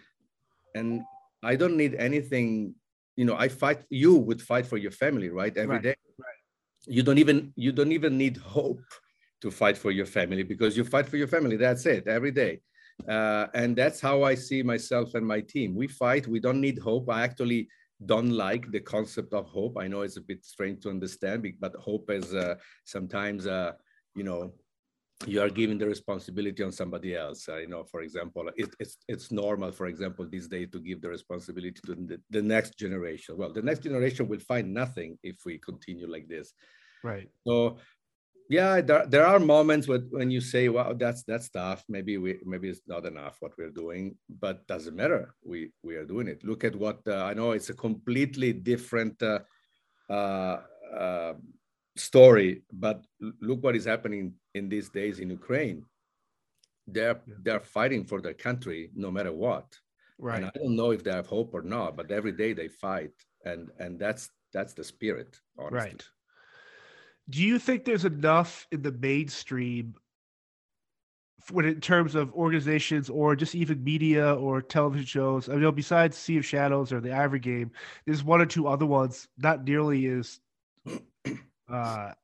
[0.74, 1.02] and
[1.42, 2.74] I don't need anything.
[3.16, 3.82] You know, I fight.
[3.90, 5.56] You would fight for your family, right?
[5.56, 5.82] Every right.
[5.82, 5.96] day.
[6.18, 6.40] Right.
[6.86, 8.80] You don't even you don't even need hope
[9.40, 11.56] to fight for your family because you fight for your family.
[11.56, 12.60] That's it every day.
[13.08, 15.74] Uh, and that's how I see myself and my team.
[15.74, 16.26] We fight.
[16.26, 17.08] We don't need hope.
[17.08, 17.68] I actually
[18.04, 19.76] don't like the concept of hope.
[19.78, 23.72] I know it's a bit strange to understand, but hope is uh, sometimes, uh,
[24.14, 24.52] you know,
[25.26, 27.48] you are giving the responsibility on somebody else.
[27.48, 31.00] Uh, you know, for example, it, it's it's normal, for example, these days to give
[31.00, 33.36] the responsibility to the, the next generation.
[33.36, 36.52] Well, the next generation will find nothing if we continue like this.
[37.02, 37.28] Right.
[37.46, 37.78] So
[38.48, 42.38] yeah there, there are moments when, when you say wow that's that's tough maybe we
[42.44, 46.42] maybe it's not enough what we're doing but doesn't matter we we are doing it
[46.44, 49.40] look at what uh, i know it's a completely different uh,
[50.10, 50.60] uh,
[50.96, 51.34] uh
[51.96, 53.04] story but
[53.40, 55.84] look what is happening in these days in ukraine
[56.86, 57.34] they're yeah.
[57.42, 59.66] they're fighting for their country no matter what
[60.18, 62.68] right and i don't know if they have hope or not but every day they
[62.68, 63.12] fight
[63.44, 65.78] and and that's that's the spirit honestly.
[65.78, 66.04] right
[67.30, 69.94] do you think there's enough in the mainstream
[71.50, 75.48] when in terms of organizations or just even media or television shows?
[75.48, 77.70] I know besides Sea of Shadows or The Ivory Game,
[78.06, 80.40] there's one or two other ones, not nearly as
[80.86, 80.92] uh,
[81.70, 82.14] I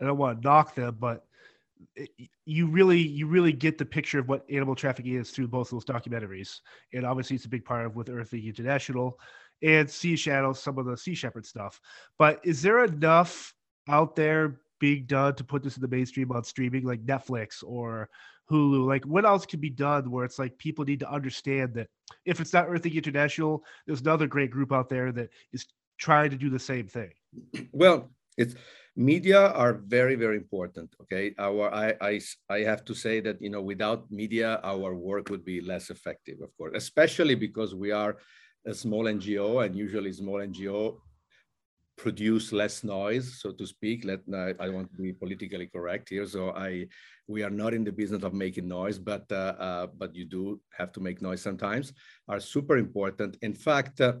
[0.00, 1.26] don't want to knock them, but
[1.96, 2.10] it,
[2.44, 5.84] you really you really get the picture of what animal trafficking is through both those
[5.84, 6.60] documentaries,
[6.92, 9.18] and obviously it's a big part of with Earth League International
[9.62, 11.80] and Sea Shadows, some of the Sea Shepherd stuff.
[12.18, 13.54] But is there enough
[13.88, 18.08] out there being done to put this in the mainstream on streaming like Netflix or
[18.50, 18.86] Hulu?
[18.86, 21.88] Like, what else can be done where it's like people need to understand that
[22.26, 25.66] if it's not Earth League International, there's another great group out there that is
[25.98, 27.10] trying to do the same thing?
[27.72, 28.54] Well, it's
[28.96, 33.50] media are very very important okay our I, I i have to say that you
[33.50, 38.16] know without media our work would be less effective of course especially because we are
[38.66, 40.98] a small ngo and usually small ngo
[41.96, 44.04] produce less noise, so to speak.
[44.04, 44.20] Let
[44.60, 46.26] I want to be politically correct here.
[46.26, 46.86] So I,
[47.28, 50.60] we are not in the business of making noise, but uh, uh, but you do
[50.76, 51.92] have to make noise sometimes.
[52.28, 53.36] Are super important.
[53.42, 54.00] In fact.
[54.00, 54.14] Uh,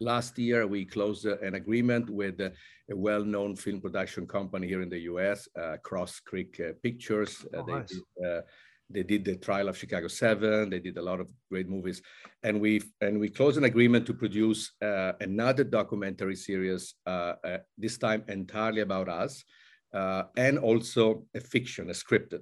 [0.00, 2.50] last year, we closed uh, an agreement with uh,
[2.90, 7.44] a well-known film production company here in the U.S., uh, Cross Creek Pictures.
[7.54, 7.88] Oh, they nice.
[7.88, 8.42] did,
[8.90, 10.70] they did the trial of Chicago Seven.
[10.70, 12.00] They did a lot of great movies,
[12.42, 16.94] and we and we closed an agreement to produce uh, another documentary series.
[17.06, 19.44] Uh, uh, this time entirely about us,
[19.92, 22.40] uh, and also a fiction, a scripted,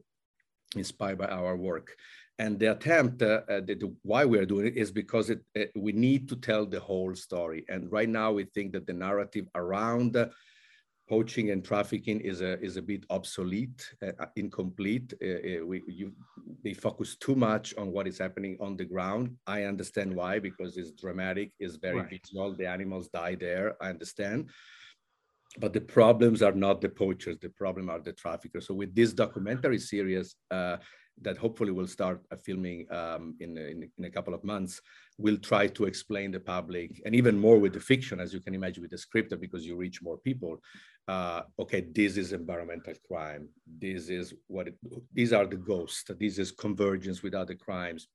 [0.77, 1.97] inspired by our work.
[2.39, 5.41] And the attempt, uh, uh, the, why we are doing it, is because it,
[5.75, 7.65] we need to tell the whole story.
[7.69, 10.17] And right now, we think that the narrative around
[11.09, 15.15] poaching and trafficking is a is a bit obsolete, uh, uh incomplete.
[15.23, 16.13] Uh, uh, we you,
[16.65, 19.37] they focus too much on what is happening on the ground.
[19.47, 22.11] I understand why because it's dramatic, it's very right.
[22.11, 22.55] visual.
[22.55, 23.77] The animals die there.
[23.81, 24.51] I understand,
[25.59, 27.39] but the problems are not the poachers.
[27.41, 28.67] The problem are the traffickers.
[28.67, 30.37] So with this documentary series.
[30.51, 30.79] Uh,
[31.23, 34.81] that hopefully will start uh, filming um, in, in, in, a couple of months
[35.19, 38.55] will try to explain the public and even more with the fiction as you can
[38.55, 40.61] imagine with the script because you reach more people
[41.09, 43.49] uh, okay, this is environmental crime.
[43.79, 44.75] This is what it,
[45.13, 46.11] these are the ghosts.
[46.19, 48.09] This is convergence with other crimes.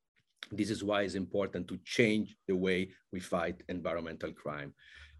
[0.51, 4.73] This is why it's important to change the way we fight environmental crime.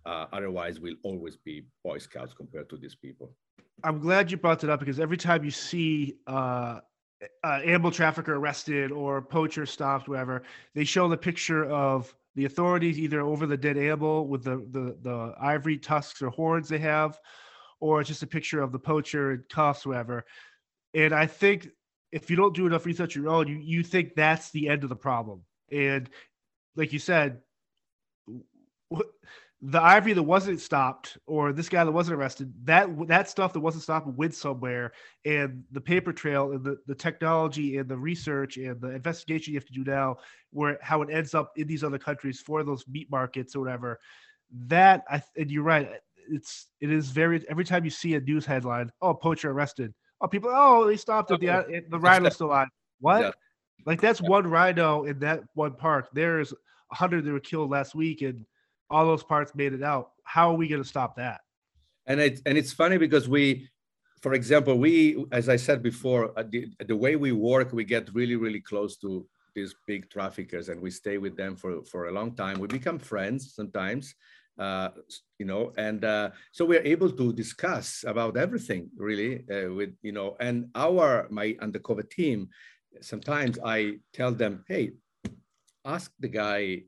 [0.06, 3.32] Uh, otherwise, we'll always be Boy Scouts compared to these people.
[3.84, 6.82] I'm glad you brought that up because every time you see uh,
[7.44, 12.98] uh, animal trafficker arrested or poacher stopped, whatever, they show the picture of the authorities
[12.98, 17.20] either over the dead animal with the, the, the ivory tusks or horns they have,
[17.80, 20.26] or it's just a picture of the poacher and cuffs, whatever.
[20.94, 21.70] And I think
[22.12, 24.90] if you don't do enough research your own, you, you think that's the end of
[24.90, 25.44] the problem.
[25.72, 26.10] And
[26.76, 27.40] like you said,
[29.64, 33.60] the ivory that wasn't stopped or this guy that wasn't arrested that that stuff that
[33.60, 34.92] wasn't stopped went somewhere
[35.26, 39.60] and the paper trail and the, the technology and the research and the investigation you
[39.60, 40.16] have to do now
[40.52, 44.00] where how it ends up in these other countries for those meat markets or whatever
[44.52, 45.92] that i and you're right
[46.30, 49.94] it's it is very every time you see a news headline, oh, poacher arrested.
[50.22, 52.68] Oh, people, oh, they stopped at the uh, the rhino's still alive.
[53.00, 53.22] What?
[53.22, 53.32] Yeah.
[53.86, 56.10] Like that's one rhino in that one park.
[56.14, 58.46] There's a hundred that were killed last week, and
[58.92, 60.12] all those parts made it out.
[60.24, 61.42] How are we going to stop that?
[62.06, 63.70] And it and it's funny because we,
[64.22, 68.14] for example, we, as I said before, uh, the, the way we work, we get
[68.14, 69.26] really really close to
[69.56, 72.98] these big traffickers and we stay with them for for a long time we become
[72.98, 74.16] friends sometimes
[74.60, 74.90] uh,
[75.40, 80.12] you know and uh, so we're able to discuss about everything really uh, with you
[80.12, 82.48] know and our my undercover team
[83.02, 84.92] sometimes i tell them hey
[85.86, 86.82] ask the guy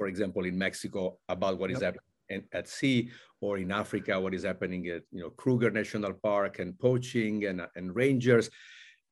[0.00, 1.94] for example in mexico about what is yep.
[1.94, 3.10] happening at sea
[3.42, 7.60] or in africa what is happening at you know kruger national park and poaching and,
[7.76, 8.48] and rangers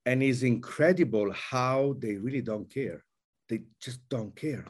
[0.07, 3.05] and it's incredible how they really don't care
[3.51, 4.65] they just don't care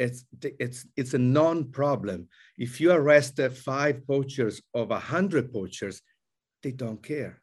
[0.00, 2.26] it's it's it's a non-problem.
[2.56, 3.38] If you arrest
[3.70, 6.00] five poachers of a hundred poachers,
[6.62, 7.42] they don't care.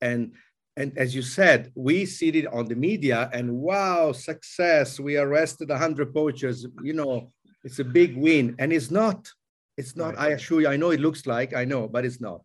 [0.00, 0.32] And
[0.80, 4.98] and as you said, we see it on the media, and wow, success!
[4.98, 6.66] We arrested a hundred poachers.
[6.82, 7.32] You know,
[7.64, 9.30] it's a big win, and it's not.
[9.76, 10.16] It's not.
[10.16, 10.26] Right.
[10.26, 10.68] I assure you.
[10.68, 11.54] I know it looks like.
[11.54, 12.40] I know, but it's not.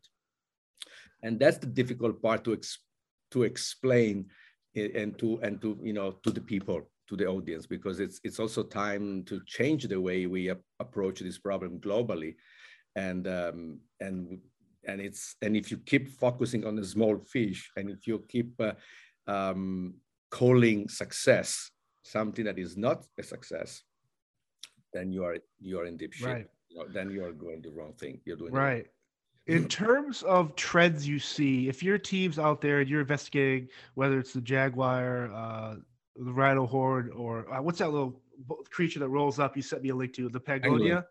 [1.24, 2.84] And that's the difficult part to ex-
[3.32, 4.26] to explain
[4.76, 8.40] and to and to you know to the people to the audience because it's it's
[8.40, 12.36] also time to change the way we ap- approach this problem globally
[12.96, 14.40] and um, and
[14.88, 18.60] and it's and if you keep focusing on the small fish and if you keep
[18.60, 18.74] uh,
[19.28, 19.96] um,
[20.30, 21.72] calling success
[22.04, 23.84] something that is not a success
[24.94, 26.28] then you are you are in deep shit.
[26.28, 26.48] Right.
[26.70, 28.22] you know, then you are doing the wrong thing.
[28.26, 28.88] You're doing right.
[29.48, 34.20] in terms of trends you see if your team's out there and you're investigating whether
[34.20, 35.76] it's the jaguar uh,
[36.16, 38.22] the rhino horde, or uh, what's that little
[38.70, 39.56] creature that rolls up?
[39.56, 41.04] You sent me a link to the Pangolin,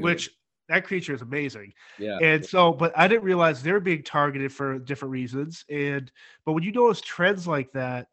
[0.00, 0.30] which
[0.68, 1.72] that creature is amazing.
[1.98, 2.18] Yeah.
[2.20, 5.64] And so, but I didn't realize they're being targeted for different reasons.
[5.68, 6.10] And
[6.44, 8.08] but when you notice trends like that,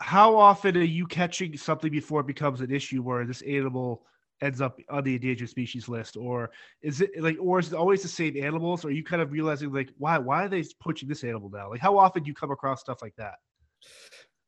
[0.00, 4.04] how often are you catching something before it becomes an issue where this animal
[4.40, 6.50] ends up on the endangered species list, or
[6.82, 8.84] is it like, or is it always the same animals?
[8.84, 11.70] Or are you kind of realizing like, why why are they poaching this animal now?
[11.70, 13.34] Like, how often do you come across stuff like that?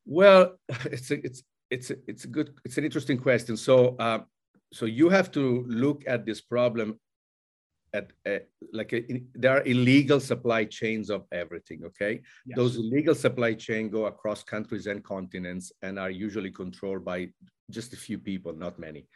[0.05, 3.57] Well, it's a, it's it's a, it's a good it's an interesting question.
[3.57, 4.19] So uh,
[4.71, 6.99] so you have to look at this problem
[7.93, 8.39] at uh,
[8.71, 11.83] like a, there are illegal supply chains of everything.
[11.85, 12.55] Okay, yes.
[12.55, 17.27] those illegal supply chain go across countries and continents and are usually controlled by
[17.69, 19.07] just a few people, not many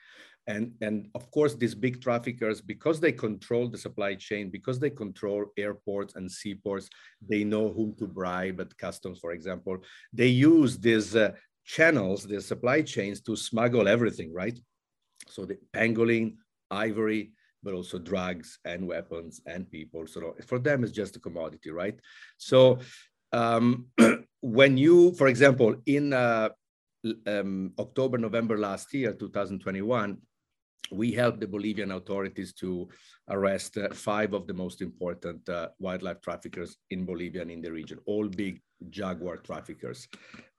[0.48, 4.90] and and of course these big traffickers because they control the supply chain because they
[4.90, 6.90] control airports and seaports
[7.28, 9.78] they know whom to bribe at customs for example
[10.14, 11.32] they use these uh,
[11.66, 14.60] channels these supply chains to smuggle everything right
[15.28, 16.36] so the pangolin
[16.72, 17.32] ivory
[17.64, 22.00] but also drugs and weapons and people so for them it's just a commodity right
[22.38, 22.80] so
[23.34, 23.88] um,
[24.42, 26.50] when you for example in uh,
[27.28, 30.18] um, October, November last year, 2021,
[30.92, 32.88] we helped the Bolivian authorities to
[33.30, 37.72] arrest uh, five of the most important uh, wildlife traffickers in Bolivia and in the
[37.72, 40.08] region, all big jaguar traffickers,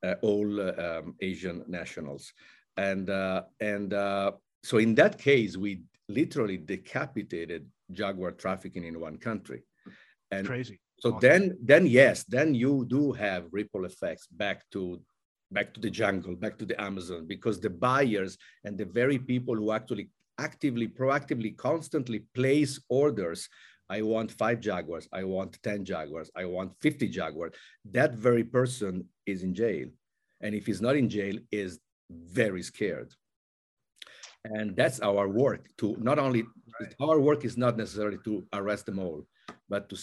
[0.04, 2.32] uh, all uh, um, Asian nationals.
[2.76, 3.94] And, uh, and
[4.62, 9.62] so in that case, we literally decapitated jaguar trafficking in one country.
[10.30, 10.80] And Crazy.
[11.00, 11.20] So awesome.
[11.20, 15.00] then, then yes, then you do have ripple effects back to
[15.52, 19.54] back to the jungle, back to the Amazon, because the buyers and the very people
[19.54, 23.48] who actually actively, proactively, constantly place orders.
[23.88, 27.52] I want five Jaguars, I want 10 Jaguars, I want 50 Jaguars.
[27.92, 29.86] That very person is in jail.
[30.40, 31.78] And if he's not in jail, is
[32.10, 33.14] very scared.
[34.54, 36.42] And that's our work to not only,
[36.80, 36.94] right.
[37.00, 39.26] our work is not necessarily to arrest them all,
[39.68, 39.96] but to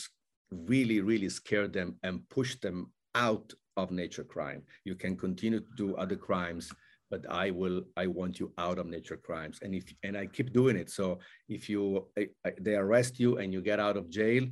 [0.51, 4.63] really, really scare them and push them out of nature crime.
[4.85, 6.71] You can continue to do other crimes
[7.13, 9.59] but I will, I want you out of nature crimes.
[9.61, 10.89] And if, and I keep doing it.
[10.89, 14.47] So if you, I, I, they arrest you and you get out of jail,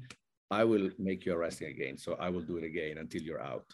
[0.51, 1.97] I will make you arresting again.
[1.97, 3.65] So I will do it again until you're out.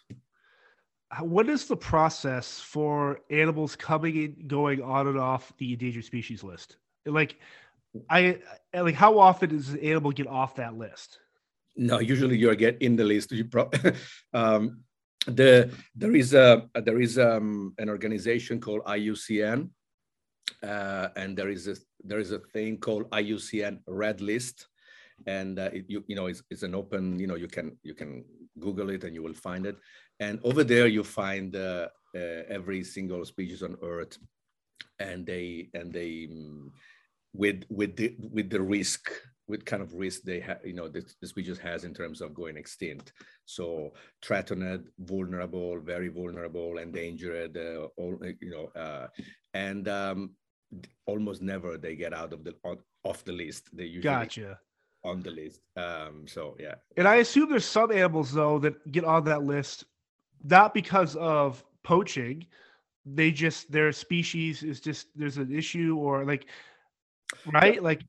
[1.22, 6.43] What is the process for animals coming in, going on and off the endangered species
[6.43, 6.78] list?
[7.06, 7.39] Like,
[8.10, 8.39] I
[8.74, 11.20] like how often does an animal get off that list?
[11.76, 13.32] No, usually you get in the list.
[13.32, 13.72] You pro-
[14.34, 14.84] um,
[15.28, 19.70] the there is a there is um, an organization called IUCN,
[20.64, 24.68] uh, and there is a there is a thing called IUCN Red List,
[25.26, 27.93] and uh, it, you you know it's, it's an open you know you can you
[27.93, 28.26] can
[28.60, 29.78] Google it and you will find it,
[30.20, 34.18] and over there you find uh, uh every single species on Earth,
[34.99, 36.72] and they and they um,
[37.34, 39.12] with with the with the risk
[39.47, 42.34] with kind of risk they have, you know, this, this species has in terms of
[42.34, 43.14] going extinct.
[43.45, 49.08] So threatened, vulnerable, very vulnerable, endangered, uh, all, you know, uh,
[49.53, 50.32] and um,
[51.05, 52.53] almost never they get out of the
[53.03, 53.70] off the list.
[53.72, 54.60] They usually gotcha
[55.04, 55.62] on the list.
[55.76, 56.76] Um, so yeah.
[56.98, 59.86] And I assume there's some animals though that get on that list
[60.43, 62.45] not because of poaching.
[63.06, 66.48] They just their species is just there's an issue or like
[67.54, 68.02] right like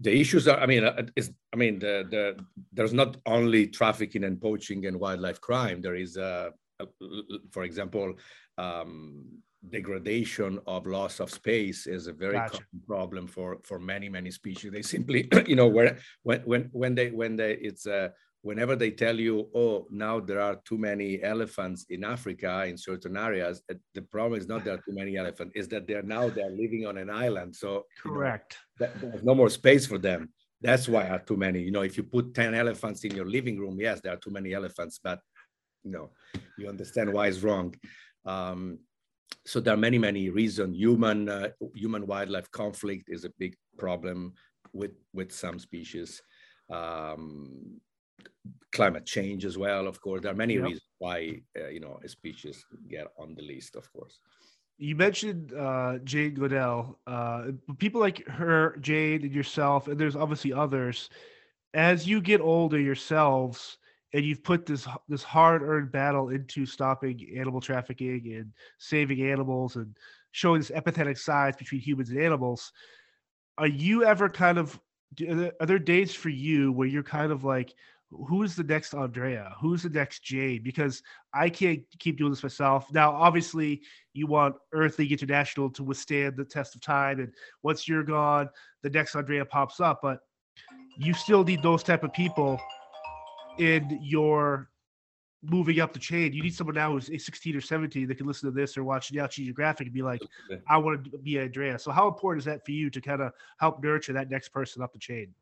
[0.00, 4.24] the issues are i mean uh, is i mean the, the there's not only trafficking
[4.24, 6.50] and poaching and wildlife crime there is uh,
[7.50, 8.14] for example
[8.58, 9.24] um,
[9.70, 12.58] degradation of loss of space is a very gotcha.
[12.58, 14.72] common problem for for many many species.
[14.72, 18.08] They simply you know where when when when they when they it's uh,
[18.46, 23.16] whenever they tell you oh now there are too many elephants in africa in certain
[23.16, 26.28] areas uh, the problem is not there are too many elephants is that they're now
[26.28, 28.58] they're living on an island so correct.
[28.78, 30.28] you know, there's no more space for them.
[30.62, 31.60] That's why are too many.
[31.60, 34.34] You know if you put 10 elephants in your living room yes there are too
[34.38, 35.18] many elephants but
[35.82, 36.10] you know
[36.56, 37.74] you understand why it's wrong.
[38.24, 38.78] Um,
[39.44, 40.76] so there are many, many reasons.
[40.76, 44.34] Human uh, human wildlife conflict is a big problem
[44.72, 46.22] with with some species.
[46.70, 47.80] Um,
[48.72, 50.22] climate change as well, of course.
[50.22, 50.64] There are many yep.
[50.64, 54.18] reasons why uh, you know species get on the list, of course.
[54.78, 56.98] You mentioned uh, Jane Goodall.
[57.06, 61.08] Uh, people like her, Jane, and yourself, and there's obviously others.
[61.72, 63.78] As you get older yourselves,
[64.12, 69.76] and you've put this this hard earned battle into stopping animal trafficking and saving animals
[69.76, 69.96] and
[70.32, 72.72] showing this empathetic sides between humans and animals
[73.58, 74.78] are you ever kind of
[75.60, 77.74] are there days for you where you're kind of like
[78.28, 79.52] who's the next andrea?
[79.60, 81.02] Who's the next jade because
[81.34, 82.92] i can't keep doing this myself.
[82.92, 83.82] Now obviously
[84.12, 87.32] you want earth league international to withstand the test of time and
[87.62, 88.48] once you're gone
[88.82, 90.20] the next andrea pops up but
[90.98, 92.60] you still need those type of people
[93.58, 94.70] in your
[95.42, 96.32] moving up the chain.
[96.32, 99.12] You need someone now who's 16 or 17 that can listen to this or watch
[99.12, 100.22] National Geographic and be like,
[100.68, 101.78] I want to be Andrea.
[101.78, 104.82] So how important is that for you to kind of help nurture that next person
[104.82, 105.34] up the chain?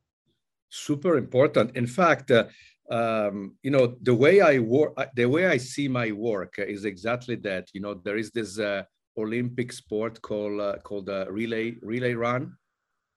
[0.69, 1.77] Super important.
[1.77, 2.45] In fact, uh,
[2.91, 6.85] um, you know, the way I work, uh, the way I see my work is
[6.85, 7.69] exactly that.
[7.73, 8.83] You know, there is this uh,
[9.17, 12.57] Olympic sport called uh, called a relay relay run,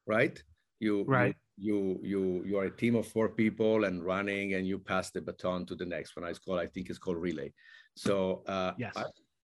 [0.06, 0.42] right?
[0.80, 1.28] You right.
[1.28, 5.10] You, you you you are a team of four people and running and you pass
[5.10, 6.26] the baton to the next one.
[6.26, 7.52] It's called i think it's called relay.
[7.96, 8.94] So uh yes.
[8.96, 9.06] I,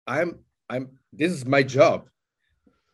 [0.07, 0.39] i'm
[0.69, 2.09] i'm this is my job.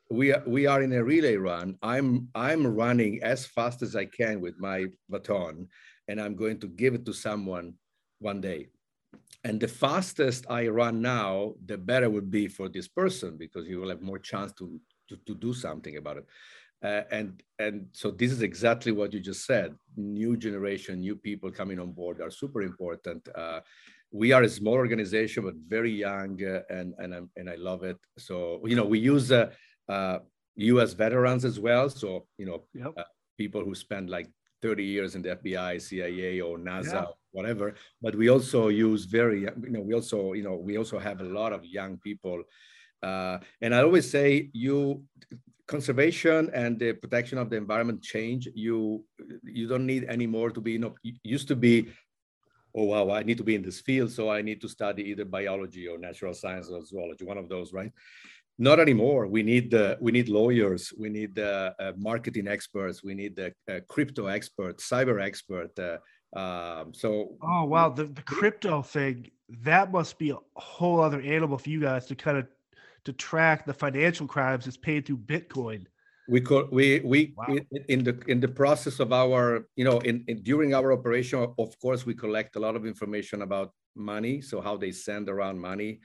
[0.10, 1.78] We are we are in a relay run.
[1.84, 5.68] I'm i'm running as fast as i can with my baton
[6.08, 7.76] and i'm going to give it to someone
[8.20, 8.68] one day.
[9.44, 13.80] And the fastest i run now the better would be for this person because you
[13.80, 16.26] will have more chance to to, to do something about it
[16.84, 19.76] uh, and and so this is exactly what you just said.
[19.96, 23.28] New generation, new people coming on board are super important.
[23.34, 23.62] Uh,
[24.12, 27.84] we are a small organization, but very young, uh, and and I'm, and I love
[27.84, 27.98] it.
[28.18, 29.50] So you know, we use U.S.
[29.90, 31.90] Uh, veterans as well.
[31.90, 32.94] So you know, yep.
[32.98, 33.04] Uh,
[33.38, 34.30] people who spend like
[34.62, 37.06] 30 years in the FBI, CIA, or NASA, yeah.
[37.32, 37.76] whatever.
[38.02, 41.26] But we also use very, you know, we also, you know, we also have a
[41.26, 42.44] lot of young people.
[43.04, 45.04] Uh, and I always say, you
[45.68, 49.04] conservation and the protection of the environment change, you
[49.44, 51.90] you don't need anymore to be, you know, used to be,
[52.76, 55.26] oh wow, I need to be in this field, so I need to study either
[55.26, 57.92] biology or natural science or zoology, one of those, right?
[58.58, 59.28] Not anymore.
[59.28, 63.54] We need the we need lawyers, we need the uh, marketing experts, we need the
[63.72, 65.72] uh, crypto experts, cyber expert.
[65.78, 65.98] Uh,
[66.38, 69.30] um, so oh wow, the, the crypto thing
[69.62, 72.48] that must be a whole other animal for you guys to kind of
[73.06, 75.86] to track the financial crimes is paid through Bitcoin.
[76.30, 77.58] We call we we, wow.
[77.90, 81.80] in the in the process of our you know in, in, during our operation of
[81.82, 86.00] course we collect a lot of information about money so how they send around money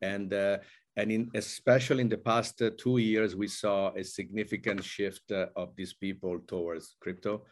[0.00, 0.58] and uh,
[0.96, 5.46] and in especially in the past uh, two years we saw a significant shift uh,
[5.56, 7.42] of these people towards crypto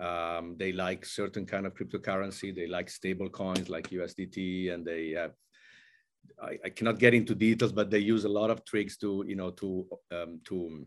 [0.00, 5.10] um, they like certain kind of cryptocurrency they like stable coins like usdt and they
[5.10, 5.32] have
[6.42, 9.36] I, I, cannot get into details, but they use a lot of tricks to, you
[9.36, 10.86] know, to um, to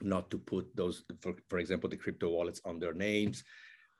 [0.00, 3.44] not to put those, for, for example, the crypto wallets on their names.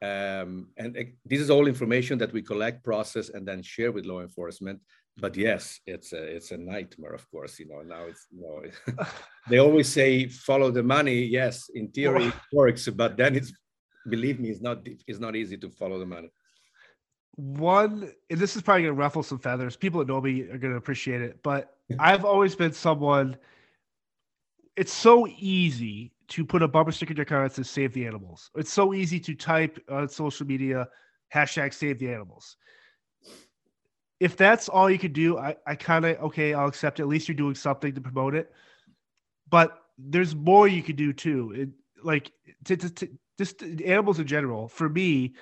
[0.03, 4.07] Um, and uh, this is all information that we collect, process, and then share with
[4.07, 4.81] law enforcement.
[5.17, 7.59] But yes, it's a it's a nightmare, of course.
[7.59, 9.05] You know, now it's you know,
[9.49, 11.25] they always say follow the money.
[11.25, 13.53] Yes, in theory it works, but then it's
[14.09, 16.31] believe me, it's not it's not easy to follow the money
[17.37, 19.77] one and this is probably gonna ruffle some feathers.
[19.77, 23.37] People that know me are gonna appreciate it but i've always been someone
[24.77, 28.07] it's so easy to put a bumper sticker in your car that says save the
[28.07, 28.51] animals.
[28.57, 30.89] It's so easy to type on social media
[31.33, 32.57] hashtag save the animals.
[34.19, 37.03] If that's all you could do i, I kind of okay i'll accept it.
[37.03, 38.53] At least you're doing something to promote it.
[39.49, 41.53] But there's more you could do too.
[41.55, 41.69] It,
[42.03, 42.33] like
[42.65, 43.09] to, to, to
[43.39, 45.35] just animals in general for me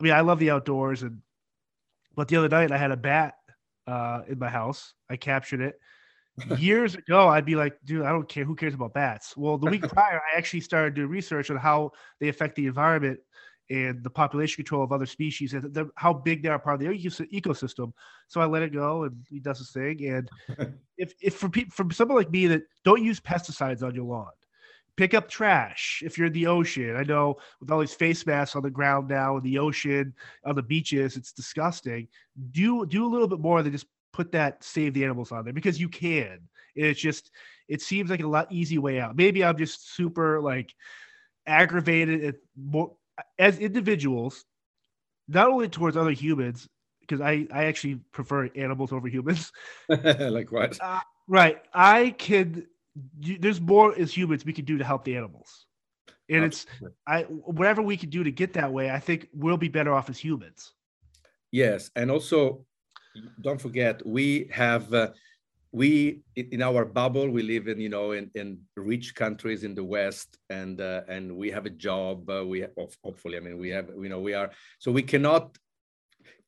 [0.00, 1.20] I mean, I love the outdoors and
[2.14, 3.34] but the other night I had a bat
[3.86, 4.94] uh, in my house.
[5.08, 5.80] I captured it,
[6.58, 8.44] years ago, I'd be like, dude, I don't care.
[8.44, 9.36] Who cares about bats?
[9.36, 13.20] Well, the week prior, I actually started doing research on how they affect the environment
[13.68, 16.80] and the population control of other species and the, how big they are part of
[16.80, 17.92] the ecosystem.
[18.26, 20.04] So I let it go, and he does his thing.
[20.06, 20.28] And
[20.98, 24.30] if, if for people, from someone like me that don't use pesticides on your lawn,
[25.00, 26.94] pick up trash if you're in the ocean.
[26.94, 30.12] I know with all these face masks on the ground now in the ocean,
[30.44, 32.06] on the beaches, it's disgusting.
[32.50, 35.54] Do do a little bit more than just put that save the animals on there
[35.54, 36.40] because you can.
[36.74, 37.30] It's just
[37.66, 39.16] it seems like a lot easy way out.
[39.16, 40.74] Maybe I'm just super like
[41.46, 42.92] aggravated at more
[43.38, 44.44] as individuals,
[45.28, 46.68] not only towards other humans,
[47.00, 49.50] because I, I actually prefer animals over humans.
[49.88, 50.78] like what?
[50.78, 51.58] Uh, right.
[51.72, 55.66] I can, there's more as humans we can do to help the animals.
[56.28, 56.66] And it's,
[57.06, 60.08] I, whatever we can do to get that way, I think we'll be better off
[60.08, 60.72] as humans.
[61.50, 61.90] Yes.
[61.96, 62.64] And also,
[63.40, 65.10] don't forget, we have, uh,
[65.72, 69.84] we in our bubble we live in you know in, in rich countries in the
[69.84, 72.72] west and uh, and we have a job uh, we have,
[73.04, 75.56] hopefully i mean we have you know we are so we cannot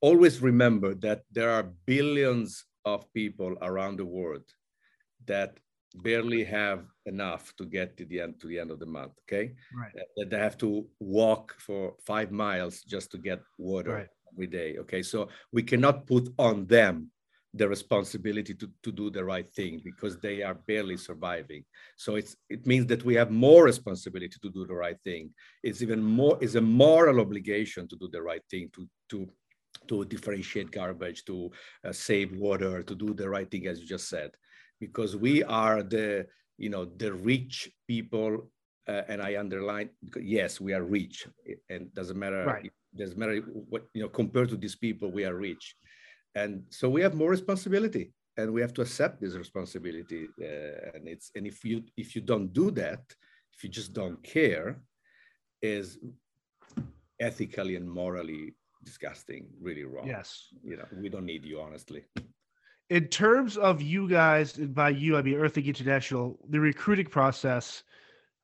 [0.01, 4.43] always remember that there are billions of people around the world
[5.27, 5.57] that
[5.95, 9.55] barely have enough to get to the end to the end of the month okay
[9.77, 14.09] right that they have to walk for five miles just to get water right.
[14.33, 17.11] every day okay so we cannot put on them
[17.55, 21.65] the responsibility to, to do the right thing because they are barely surviving.
[21.97, 25.31] So it's it means that we have more responsibility to do the right thing.
[25.63, 29.29] It's even more is a moral obligation to do the right thing to to
[29.89, 31.51] to differentiate garbage, to
[31.85, 34.31] uh, save water, to do the right thing as you just said,
[34.85, 36.09] because we are the
[36.65, 37.57] you know the rich
[37.93, 38.31] people,
[38.91, 39.89] uh, and I underline
[40.21, 41.17] yes we are rich,
[41.71, 42.45] and doesn't matter.
[42.45, 42.73] Right.
[42.95, 43.37] Doesn't matter
[43.73, 45.65] what you know compared to these people we are rich
[46.35, 51.09] and so we have more responsibility and we have to accept this responsibility uh, and
[51.09, 53.03] it's and if you if you don't do that
[53.55, 54.81] if you just don't care
[55.61, 55.99] is
[57.21, 58.55] ethically and morally
[58.85, 62.05] disgusting really wrong yes you know we don't need you honestly
[62.93, 67.07] in terms of you guys and by you i mean Earth League International the recruiting
[67.07, 67.83] process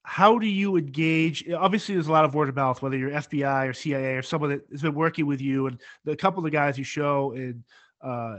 [0.05, 1.47] how do you engage?
[1.51, 4.49] Obviously there's a lot of word of mouth whether you're fbi or cia or someone
[4.49, 7.63] that has been working with you and the couple of the guys you show in
[8.03, 8.39] uh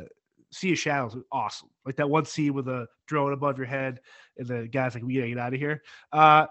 [0.52, 1.70] sea of shadows awesome.
[1.86, 4.00] Like that one scene with a drone above your head
[4.38, 5.84] and the guys like we gotta get out of here.
[6.12, 6.48] Uh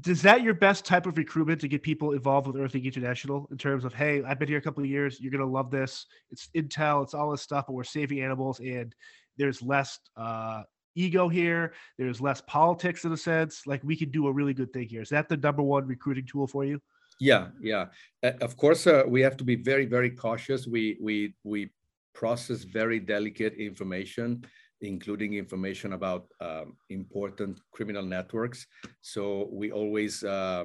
[0.00, 3.48] does that your best type of recruitment to get people involved with Earth League International
[3.50, 6.06] in terms of hey i've been here a couple of years you're gonna love this
[6.30, 8.94] it's intel it's all this stuff but we're saving animals and
[9.36, 10.62] there's less uh
[10.98, 11.72] ego here.
[11.96, 13.66] There's less politics in a sense.
[13.66, 15.02] Like we could do a really good thing here.
[15.02, 16.80] Is that the number one recruiting tool for you?
[17.20, 17.86] Yeah, yeah.
[18.22, 20.66] Uh, of course, uh, we have to be very, very cautious.
[20.66, 21.70] We we we
[22.14, 24.44] process very delicate information,
[24.80, 28.66] including information about um, important criminal networks.
[29.00, 30.64] So we always, uh,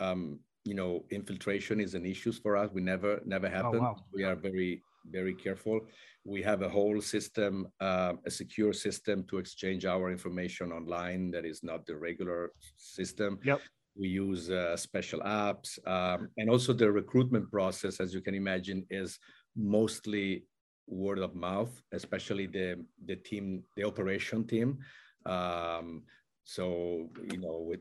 [0.00, 2.70] um, you know, infiltration is an issue for us.
[2.72, 3.80] We never never happen.
[3.80, 3.96] Oh, wow.
[4.12, 4.82] We are very
[5.12, 5.86] very careful
[6.26, 11.46] we have a whole system, uh, a secure system to exchange our information online that
[11.46, 13.38] is not the regular system.
[13.44, 13.60] Yep.
[13.96, 15.78] We use uh, special apps.
[15.86, 19.18] Um, and also the recruitment process, as you can imagine, is
[19.56, 20.44] mostly
[20.86, 24.78] word of mouth, especially the, the team, the operation team.
[25.24, 26.02] Um,
[26.44, 27.80] so, you know, with,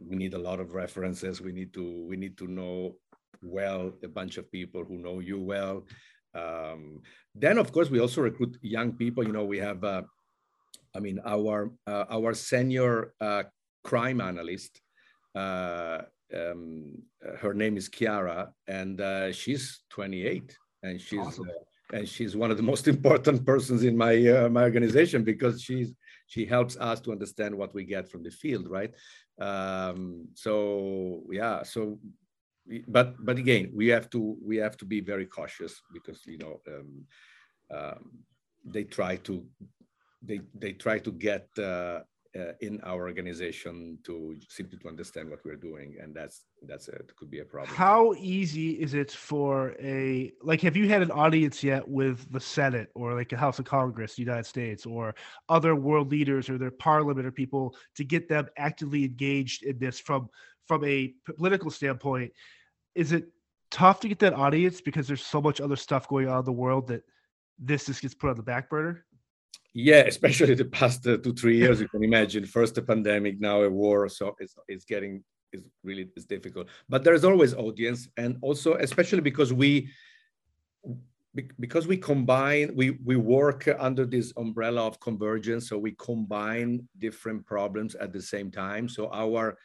[0.00, 1.40] we need a lot of references.
[1.40, 2.96] We need to, we need to know
[3.42, 5.84] well a bunch of people who know you well
[6.34, 7.02] um,
[7.34, 9.24] then, of course, we also recruit young people.
[9.24, 10.02] You know, we have, uh,
[10.94, 13.44] I mean, our uh, our senior uh,
[13.84, 14.80] crime analyst.
[15.34, 16.02] Uh,
[16.34, 17.02] um,
[17.38, 21.48] her name is Kiara, and uh, she's 28, and she's awesome.
[21.92, 24.16] Uh, and she's one of the most important persons in my
[24.50, 25.92] my organization because she's
[26.26, 28.92] she helps us to understand what we get from the field, right?
[29.40, 31.98] Um, so yeah, so
[32.86, 36.60] but but again we have to we have to be very cautious because you know
[36.68, 37.06] um,
[37.70, 38.10] um,
[38.64, 39.44] they try to
[40.22, 42.00] they they try to get uh,
[42.36, 47.10] uh, in our organization to simply to understand what we're doing and that's that's it.
[47.16, 47.74] Could be a problem.
[47.74, 52.40] How easy is it for a like have you had an audience yet with the
[52.40, 55.14] senate or like a house of congress united states or
[55.48, 59.98] other world leaders or their parliament or people to get them actively engaged in this
[59.98, 60.28] from
[60.68, 62.30] from a political standpoint?
[62.94, 63.28] Is it
[63.70, 66.52] tough to get that audience because there's so much other stuff going on in the
[66.52, 67.02] world that
[67.58, 69.04] this just gets put on the back burner?
[69.74, 71.80] Yeah, especially the past uh, two three years.
[71.80, 74.08] you can imagine first a pandemic, now a war.
[74.08, 75.22] So it's it's getting
[75.52, 76.68] is really it's difficult.
[76.88, 79.90] But there's always audience, and also especially because we
[81.60, 87.44] because we combine we we work under this umbrella of convergence so we combine different
[87.46, 89.56] problems at the same time so our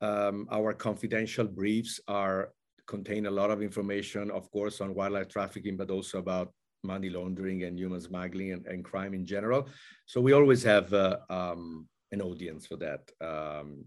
[0.00, 2.52] um, our confidential briefs are
[2.86, 6.52] contain a lot of information of course on wildlife trafficking but also about
[6.84, 9.68] money laundering and human smuggling and, and crime in general
[10.06, 13.84] so we always have uh, um, an audience for that um,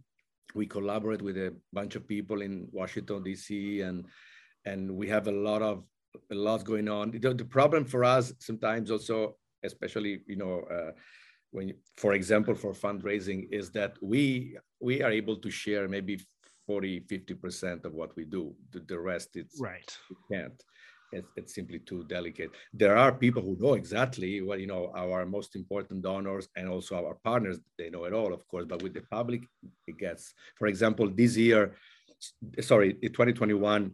[0.53, 4.05] we collaborate with a bunch of people in washington d.c and
[4.65, 5.83] and we have a lot of
[6.31, 7.11] a lot going on.
[7.11, 10.91] The, the problem for us sometimes also, especially you know, uh,
[11.51, 16.19] when for example for fundraising, is that we we are able to share maybe
[16.67, 18.53] 40, 50 percent of what we do.
[18.71, 19.97] The, the rest it's right.
[20.09, 20.63] We can't.
[21.11, 22.51] It's, it's simply too delicate.
[22.73, 26.95] There are people who know exactly what you know our most important donors and also
[26.95, 27.59] our partners.
[27.77, 28.65] They know it all, of course.
[28.65, 29.41] But with the public,
[29.87, 30.33] it gets.
[30.55, 31.75] For example, this year,
[32.61, 33.91] sorry, 2021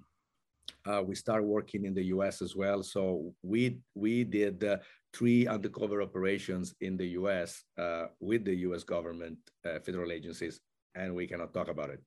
[0.86, 2.42] uh, we start working in the U.S.
[2.42, 2.84] as well.
[2.84, 4.78] So we we did uh,
[5.14, 7.64] three undercover operations in the U.S.
[7.78, 8.84] Uh, with the U.S.
[8.84, 10.60] government, uh, federal agencies,
[10.96, 12.02] and we cannot talk about it.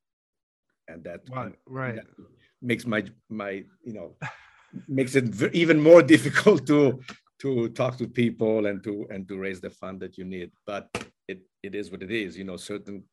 [0.88, 1.96] And that, right, right.
[1.96, 2.06] That
[2.62, 4.16] makes my my you know
[4.88, 7.00] makes it even more difficult to
[7.40, 10.50] to talk to people and to and to raise the fund that you need.
[10.66, 10.88] But
[11.28, 12.36] it it is what it is.
[12.36, 13.04] You know, certain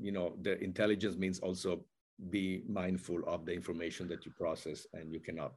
[0.00, 1.84] you know the intelligence means also
[2.30, 5.52] be mindful of the information that you process and you cannot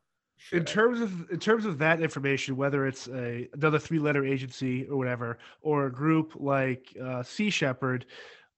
[0.52, 4.86] in terms of in terms of that information whether it's a another three letter agency
[4.88, 8.06] or whatever or a group like uh, sea shepherd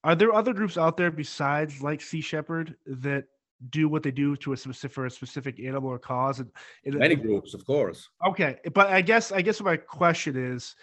[0.04, 3.24] are there other groups out there besides like sea shepherd that
[3.70, 6.50] do what they do to a specific for a specific animal or cause and,
[6.84, 10.74] and many groups of course okay but i guess i guess my question is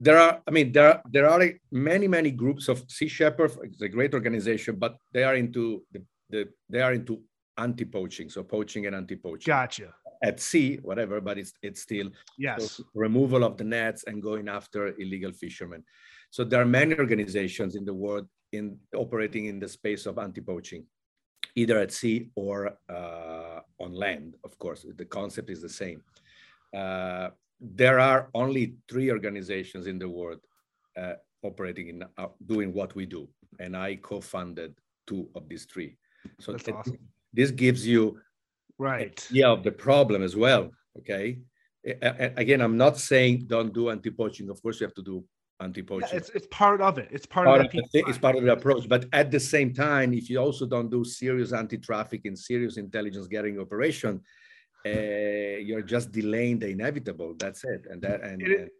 [0.00, 3.82] there are i mean there are there are many many groups of sea shepherd it's
[3.82, 7.22] a great organization but they are into the the, they are into
[7.58, 9.50] anti-poaching, so poaching and anti-poaching.
[9.50, 9.94] Gotcha.
[10.22, 14.48] At sea, whatever, but it's it's still yes so removal of the nets and going
[14.48, 15.84] after illegal fishermen.
[16.30, 20.86] So there are many organizations in the world in operating in the space of anti-poaching,
[21.54, 24.36] either at sea or uh, on land.
[24.44, 26.02] Of course, the concept is the same.
[26.74, 27.30] Uh,
[27.60, 30.40] there are only three organizations in the world
[30.96, 33.28] uh, operating in uh, doing what we do,
[33.60, 34.74] and I co-funded
[35.06, 35.96] two of these three.
[36.40, 36.98] So That's awesome.
[37.32, 38.18] this gives you
[38.78, 40.70] right yeah of the problem as well.
[40.98, 41.38] Okay.
[41.84, 44.48] Again, I'm not saying don't do anti-poaching.
[44.48, 45.22] Of course, you have to do
[45.60, 46.08] anti-poaching.
[46.10, 47.08] Yeah, it's, it's part of it.
[47.10, 48.88] It's part, part of, of the, it's part of the approach.
[48.88, 53.60] But at the same time, if you also don't do serious anti-trafficking, serious intelligence gathering
[53.60, 54.20] operation,
[54.86, 57.34] uh, you're just delaying the inevitable.
[57.38, 57.86] That's it.
[57.88, 58.70] And that and, it, and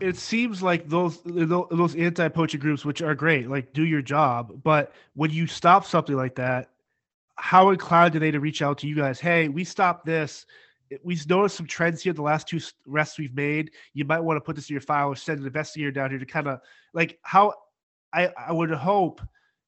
[0.00, 4.92] it seems like those those anti-poaching groups which are great like do your job but
[5.14, 6.70] when you stop something like that
[7.36, 10.46] how inclined are they to reach out to you guys hey we stopped this
[11.02, 13.72] we noticed some trends here the last two rests we've made.
[13.94, 16.18] You might want to put this in your file or send an investigator down here
[16.18, 16.60] to kind of
[16.94, 17.54] like how
[18.12, 19.20] i i would hope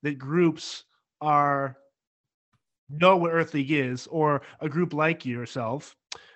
[0.03, 0.85] that groups
[1.21, 1.77] are
[2.89, 5.95] know what earth league is or a group like yourself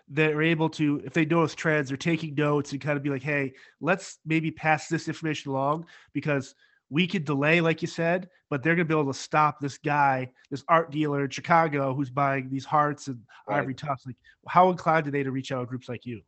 [0.09, 3.11] that are able to, if they notice trends, or taking notes and kind of be
[3.11, 6.55] like, hey, let's maybe pass this information along because
[6.91, 9.79] we could delay, like you said, but they're going to be able to stop this
[9.79, 13.59] guy, this art dealer in Chicago who's buying these hearts and right.
[13.59, 14.07] ivory tufts.
[14.07, 14.17] Like,
[14.47, 16.21] how inclined are they to reach out to groups like you?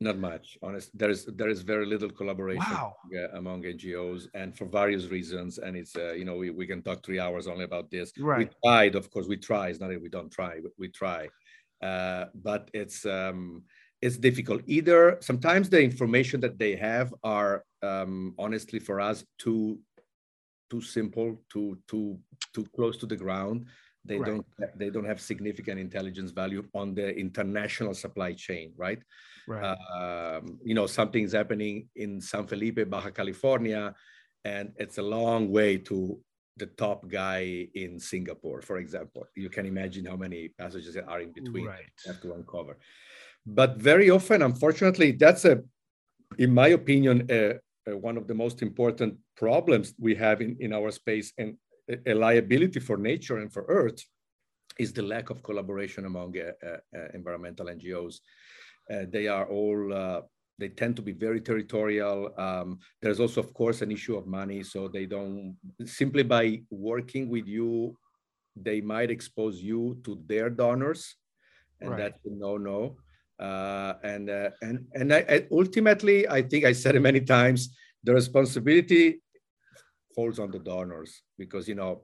[0.00, 0.90] Not much, honest.
[0.98, 2.96] There is there is very little collaboration wow.
[3.32, 5.58] among NGOs, and for various reasons.
[5.58, 8.12] And it's uh, you know we, we can talk three hours only about this.
[8.18, 8.38] Right.
[8.38, 9.68] We tried, of course, we try.
[9.68, 11.28] It's not that we don't try, but we try.
[11.80, 13.62] Uh, but it's um,
[14.02, 14.62] it's difficult.
[14.66, 19.78] Either sometimes the information that they have are um, honestly for us too
[20.70, 22.18] too simple, too too
[22.54, 23.66] too close to the ground.
[24.04, 24.26] They right.
[24.26, 29.00] don't they don't have significant intelligence value on the international supply chain, right?
[29.48, 29.76] Right.
[29.96, 33.94] Um, you know, something's happening in San Felipe, Baja California,
[34.44, 36.20] and it's a long way to
[36.56, 39.26] the top guy in Singapore, for example.
[39.34, 41.90] You can imagine how many passages are in between right.
[42.04, 42.78] you have to uncover.
[43.46, 45.62] But very often, unfortunately, that's a,
[46.38, 47.54] in my opinion, a,
[47.86, 51.56] a one of the most important problems we have in, in our space and
[52.06, 54.02] a liability for nature and for Earth
[54.78, 58.16] is the lack of collaboration among uh, uh, environmental NGOs.
[58.90, 60.20] Uh, they are all uh,
[60.58, 62.32] they tend to be very territorial.
[62.38, 64.62] Um, there's also, of course, an issue of money.
[64.62, 67.96] So they don't simply by working with you,
[68.56, 71.16] they might expose you to their donors,
[71.80, 71.98] and right.
[71.98, 72.96] that's a no-no.
[73.38, 77.74] Uh, and uh, and and I, I, ultimately, I think I said it many times.
[78.04, 79.20] The responsibility
[80.14, 82.02] falls on the donors because you know,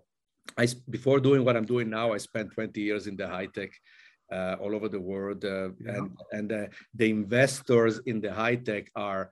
[0.58, 3.70] I before doing what I'm doing now, I spent 20 years in the high tech
[4.32, 5.96] uh, all over the world, uh, yeah.
[5.96, 9.30] and and uh, the investors in the high tech are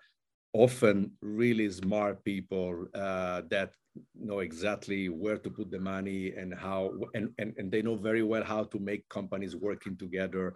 [0.52, 3.72] often really smart people uh, that
[4.14, 8.22] know exactly where to put the money and how and, and and they know very
[8.22, 10.54] well how to make companies working together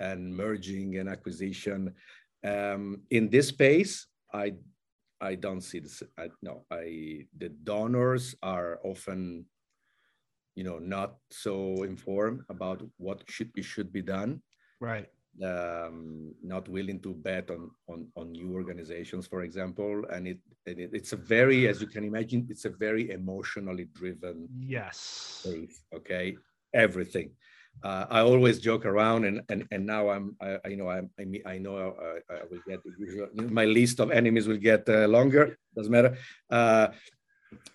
[0.00, 1.94] and merging and acquisition.
[2.42, 4.54] Um, in this space i
[5.20, 9.44] i don't see this I, no i the donors are often
[10.60, 14.42] you know not so informed about what should be should be done.
[14.80, 15.08] Right.
[15.42, 20.04] Um, not willing to bet on, on on new organizations for example.
[20.12, 23.86] And it, and it it's a very as you can imagine it's a very emotionally
[23.94, 24.98] driven yes.
[25.44, 26.36] space okay?
[26.74, 27.30] Everything
[27.82, 31.24] uh, I always joke around, and and, and now I'm I, I know I'm, I
[31.54, 32.80] I know I, I will get
[33.34, 35.58] my list of enemies will get uh, longer.
[35.74, 36.16] Doesn't matter.
[36.50, 36.88] Uh,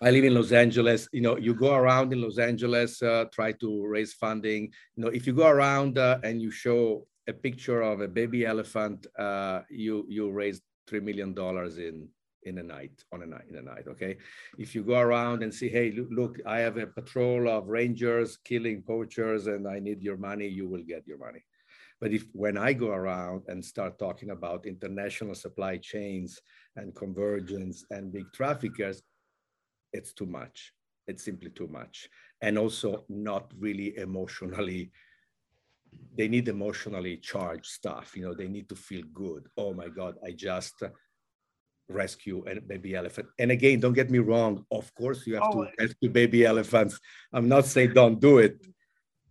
[0.00, 1.08] I live in Los Angeles.
[1.12, 4.72] You know, you go around in Los Angeles, uh, try to raise funding.
[4.96, 8.46] You know, if you go around uh, and you show a picture of a baby
[8.46, 12.08] elephant, uh, you you raise three million dollars in
[12.46, 13.86] in a night on a night in a night.
[13.88, 14.16] Okay,
[14.58, 18.82] if you go around and say, hey, look, I have a patrol of rangers killing
[18.82, 21.44] poachers, and I need your money, you will get your money.
[22.00, 26.40] But if when I go around and start talking about international supply chains
[26.76, 29.02] and convergence and big traffickers,
[29.92, 30.72] it's too much.
[31.06, 32.08] It's simply too much.
[32.42, 34.90] And also not really emotionally,
[36.18, 38.14] they need emotionally charged stuff.
[38.14, 39.48] You know, they need to feel good.
[39.56, 40.82] Oh my God, I just
[41.88, 43.28] rescue a baby elephant.
[43.38, 44.64] And again, don't get me wrong.
[44.70, 46.98] Of course, you have oh, to rescue baby elephants.
[47.32, 48.66] I'm not saying don't do it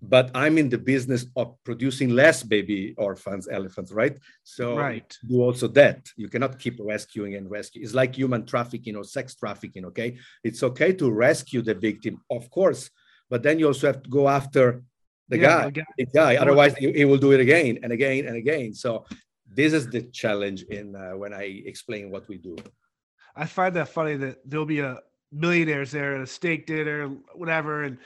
[0.10, 4.18] but I'm in the business of producing less baby orphans, elephants, right?
[4.44, 5.18] So right.
[5.28, 6.08] do also that.
[6.16, 7.82] You cannot keep rescuing and rescue.
[7.84, 10.18] It's like human trafficking or sex trafficking, okay?
[10.44, 12.90] It's okay to rescue the victim, of course,
[13.30, 14.84] but then you also have to go after
[15.30, 15.86] the yeah, guy, the guy.
[15.98, 16.36] The guy.
[16.36, 18.74] Otherwise, he, he, will do it again and again and again.
[18.76, 19.06] So
[19.56, 22.56] this is the challenge in uh, when I explain what we do.
[23.36, 25.00] I find that funny that there'll be a
[25.32, 27.98] millionaires there at a steak dinner, whatever, and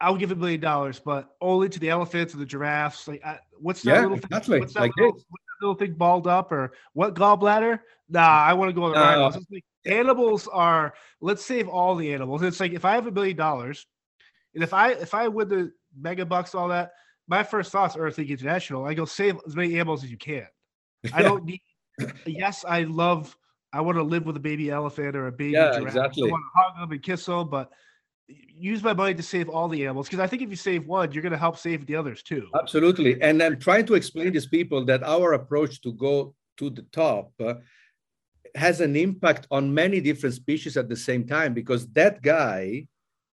[0.00, 3.08] I'll give a million dollars, but only to the elephants and the giraffes.
[3.08, 4.56] Like, I, what's that yeah, little exactly.
[4.56, 4.60] thing?
[4.60, 7.80] What's that, like little, what's that little thing balled up or what gallbladder?
[8.08, 9.46] Nah, I want to go on the uh, rhinos.
[9.50, 10.94] Like, animals are.
[11.20, 12.42] Let's save all the animals.
[12.42, 13.86] It's like if I have a million dollars,
[14.54, 16.92] and if I if I win the mega bucks, all that,
[17.26, 18.84] my first thoughts Earth League International.
[18.84, 20.46] I go save as many animals as you can.
[21.12, 21.62] I don't need.
[22.26, 23.36] yes, I love.
[23.72, 25.88] I want to live with a baby elephant or a baby yeah, giraffe.
[25.88, 26.28] Exactly.
[26.28, 27.70] I want to hug them and kiss them, but
[28.28, 31.12] use my money to save all the animals because I think if you save one,
[31.12, 32.48] you're going to help save the others too.
[32.58, 33.20] Absolutely.
[33.20, 36.82] And I'm trying to explain to these people that our approach to go to the
[36.92, 37.54] top uh,
[38.54, 42.86] has an impact on many different species at the same time because that guy,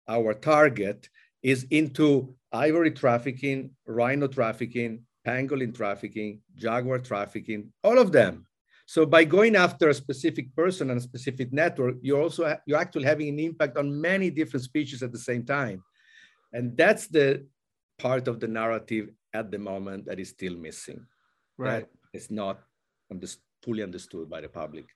[0.07, 1.09] our target,
[1.43, 8.45] is into ivory trafficking, rhino trafficking, pangolin trafficking, jaguar trafficking, all of them.
[8.85, 13.05] So by going after a specific person and a specific network, you're also you're actually
[13.05, 15.83] having an impact on many different species at the same time,
[16.53, 17.45] and that's the
[17.99, 21.05] part of the narrative at the moment that is still missing.
[21.57, 22.61] Right, it's not
[23.61, 24.87] fully understood by the public.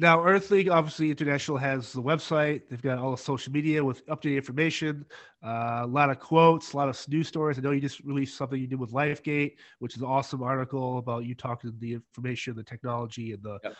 [0.00, 2.68] Now, Earth League, obviously, International has the website.
[2.68, 5.04] They've got all the social media with updated information,
[5.44, 7.58] uh, a lot of quotes, a lot of news stories.
[7.58, 10.98] I know you just released something you did with LifeGate, which is an awesome article
[10.98, 13.76] about you talking the information, the technology, and the yep.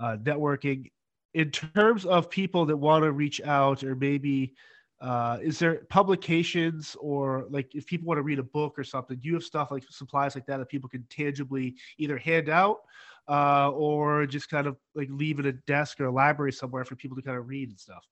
[0.00, 0.90] uh, networking.
[1.34, 4.54] In terms of people that want to reach out, or maybe
[5.00, 9.18] uh, is there publications or like if people want to read a book or something,
[9.18, 12.78] do you have stuff like supplies like that that people can tangibly either hand out?
[13.28, 16.96] Uh, or just kind of like leave at a desk or a library somewhere for
[16.96, 18.04] people to kind of read and stuff?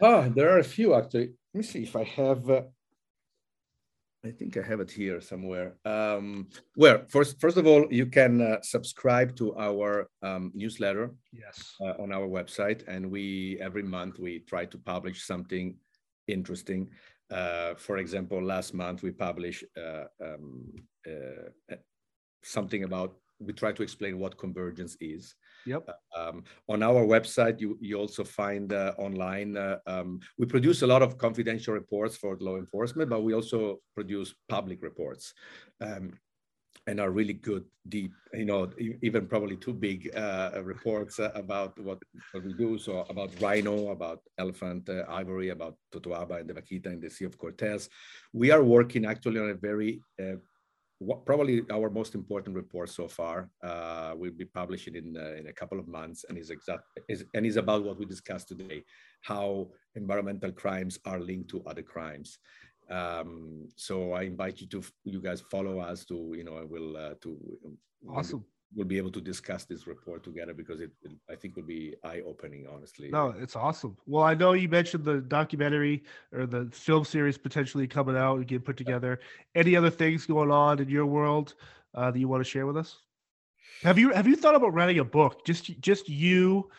[0.00, 1.32] Oh, there are a few actually.
[1.52, 2.48] Let me see if I have.
[2.50, 2.62] Uh,
[4.24, 5.74] I think I have it here somewhere.
[5.84, 11.10] Um, well, first, first of all, you can uh, subscribe to our um, newsletter.
[11.30, 11.74] Yes.
[11.78, 15.76] Uh, on our website, and we every month we try to publish something
[16.26, 16.88] interesting.
[17.30, 20.72] Uh, for example, last month we published uh, um,
[21.06, 21.76] uh,
[22.42, 25.34] something about we try to explain what convergence is.
[25.66, 25.88] Yep.
[26.16, 30.86] Um, on our website, you, you also find uh, online, uh, um, we produce a
[30.86, 35.32] lot of confidential reports for law enforcement, but we also produce public reports
[35.80, 36.12] um,
[36.86, 38.70] and are really good, deep, you know,
[39.02, 41.98] even probably too big uh, reports about what,
[42.32, 42.78] what we do.
[42.78, 47.24] So about rhino, about elephant uh, ivory, about Totoaba and the Vaquita in the Sea
[47.24, 47.88] of Cortez.
[48.34, 50.36] We are working actually on a very uh,
[51.24, 53.50] probably our most important report so far.
[53.62, 57.24] Uh, we'll be publishing in uh, in a couple of months, and is exact is
[57.34, 58.84] and is about what we discussed today,
[59.22, 62.38] how environmental crimes are linked to other crimes,
[62.90, 66.96] Um, so I invite you to you guys follow us to you know I will
[66.96, 67.30] uh, to
[68.08, 68.44] awesome
[68.74, 71.94] we'll be able to discuss this report together because it, it I think will be
[72.04, 72.66] eye opening.
[72.72, 73.96] Honestly, no, it's awesome.
[74.06, 78.46] Well, I know you mentioned the documentary or the film series potentially coming out and
[78.46, 79.20] getting put together.
[79.54, 81.54] Any other things going on in your world
[81.94, 82.96] uh, that you want to share with us?
[83.82, 85.44] Have you have you thought about writing a book?
[85.44, 86.70] Just just you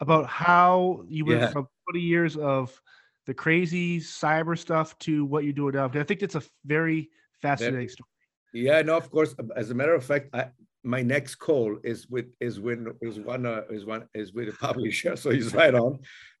[0.00, 1.50] about how you went yeah.
[1.50, 2.80] from 20 years of
[3.26, 5.90] the crazy cyber stuff to what you're doing now.
[5.92, 7.10] I think it's a very
[7.40, 8.08] fascinating story.
[8.52, 9.34] Yeah, no, of course.
[9.56, 10.48] As a matter of fact, I,
[10.84, 14.52] my next call is with is with is one uh, is one is with a
[14.60, 15.98] publisher, so he's right on,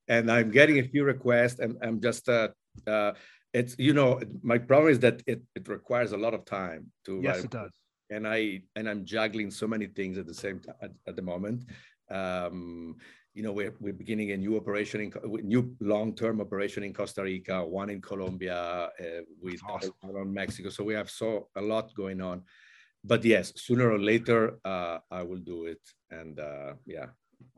[0.08, 2.48] and I'm getting a few requests, and I'm just uh,
[2.86, 3.12] uh
[3.52, 7.20] it's you know my problem is that it it requires a lot of time to
[7.22, 7.72] yes write, it does,
[8.10, 11.22] and I and I'm juggling so many things at the same time at, at the
[11.22, 11.64] moment.
[12.10, 12.96] Um,
[13.34, 17.64] you know, we're, we're beginning a new operation in new long-term operation in Costa Rica,
[17.64, 19.92] one in Colombia, uh, with awesome.
[20.04, 20.68] on Mexico.
[20.68, 22.42] So we have so a lot going on.
[23.04, 25.80] But yes, sooner or later, uh, I will do it.
[26.10, 27.06] And uh, yeah,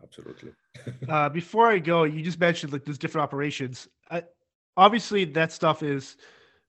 [0.03, 0.53] absolutely.
[1.09, 3.89] uh, before I go, you just mentioned like there's different operations.
[4.11, 4.25] I,
[4.77, 6.17] obviously, that stuff is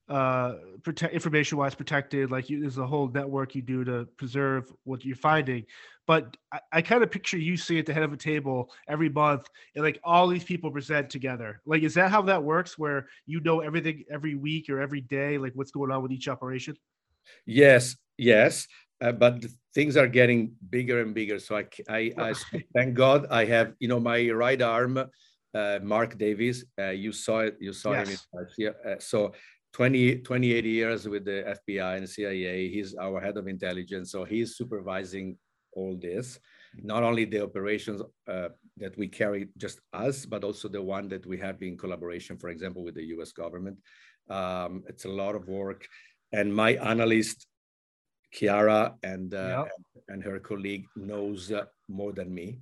[0.09, 0.53] uh
[0.83, 5.03] protect information wise protected like you, there's a whole network you do to preserve what
[5.03, 5.65] you're finding
[6.07, 9.09] but I, I kind of picture you sitting at the head of a table every
[9.09, 11.61] month and like all these people present together.
[11.65, 12.79] Like, is that how that works?
[12.79, 16.29] Where you know everything every week or every day, like what's going on with each
[16.29, 16.77] operation?
[17.45, 18.67] Yes, yes.
[18.99, 21.37] Uh, but things are getting bigger and bigger.
[21.39, 22.33] So I, I, I
[22.75, 24.97] thank God I have, you know, my right arm,
[25.53, 26.65] uh, Mark Davis.
[26.79, 27.57] Uh, you saw it.
[27.59, 28.09] You saw yes.
[28.09, 28.17] him.
[28.57, 29.33] In, uh, so
[29.73, 32.69] 20, 28 years with the FBI and CIA.
[32.69, 34.11] He's our head of intelligence.
[34.11, 35.37] So he's supervising
[35.73, 36.39] all this,
[36.81, 41.25] not only the operations uh, that we carry just us, but also the one that
[41.25, 43.77] we have in collaboration, for example, with the US government.
[44.29, 45.87] Um, it's a lot of work.
[46.31, 47.45] And my analyst,
[48.31, 49.71] Chiara, and, uh, yep.
[50.09, 52.59] and, her colleague knows uh, more than me.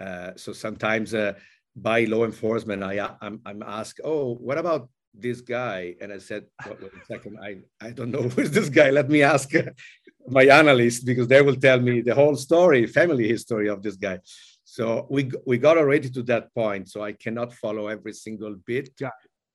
[0.00, 1.34] Uh, so sometimes uh,
[1.76, 6.44] by law enforcement, I, I'm, I'm asked, oh, what about this guy and i said
[6.66, 9.50] wait, wait a second i i don't know who's this guy let me ask
[10.28, 14.18] my analyst because they will tell me the whole story family history of this guy
[14.64, 18.90] so we we got already to that point so i cannot follow every single bit
[19.00, 19.10] yeah.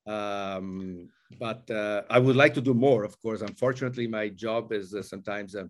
[0.08, 4.94] Um, but uh, i would like to do more of course unfortunately my job is
[4.94, 5.66] uh, sometimes uh,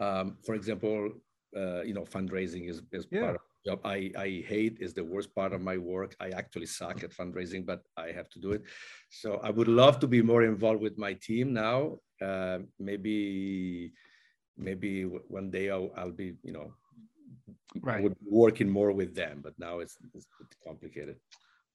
[0.00, 1.10] um, for example
[1.56, 3.20] uh, you know fundraising is, is yeah.
[3.22, 6.16] part of job I, I hate is the worst part of my work.
[6.18, 8.62] I actually suck at fundraising, but I have to do it.
[9.10, 11.98] So I would love to be more involved with my team now.
[12.22, 13.92] Uh, maybe
[14.56, 16.72] maybe one day I'll, I'll be, you know,
[17.80, 18.04] right.
[18.26, 20.26] working more with them, but now it's, it's
[20.66, 21.16] complicated.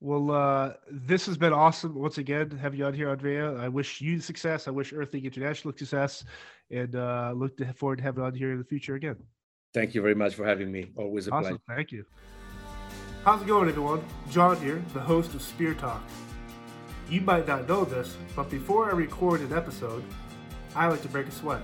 [0.06, 1.96] Well, uh, this has been awesome.
[1.96, 3.56] Once again, have you on here, Andrea.
[3.56, 4.68] I wish you success.
[4.68, 6.24] I wish Earth League International success,
[6.70, 9.16] and uh, look to forward to having on here in the future again.
[9.74, 10.92] Thank you very much for having me.
[10.96, 11.58] Always a awesome.
[11.58, 11.76] pleasure.
[11.76, 12.06] Thank you.
[13.24, 14.06] How's it going, everyone?
[14.30, 16.04] John here, the host of Spear Talk.
[17.10, 20.04] You might not know this, but before I record an episode,
[20.76, 21.64] I like to break a sweat.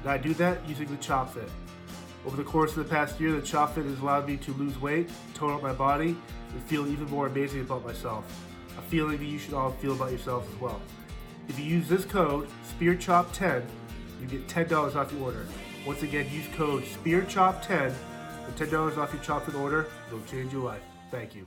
[0.00, 1.50] And I do that using the Chop Fit.
[2.26, 4.80] Over the course of the past year, the Chop Fit has allowed me to lose
[4.80, 6.16] weight, tone up my body,
[6.52, 8.24] and feel even more amazing about myself.
[8.78, 10.80] A feeling that you should all feel about yourselves as well.
[11.48, 12.48] If you use this code,
[12.78, 13.64] SpearChop10,
[14.20, 15.46] you get $10 off your order.
[15.86, 17.92] Once again, use code SpearChop10
[18.46, 19.86] for $10 off your chocolate order.
[20.06, 20.82] It'll change your life.
[21.10, 21.46] Thank you.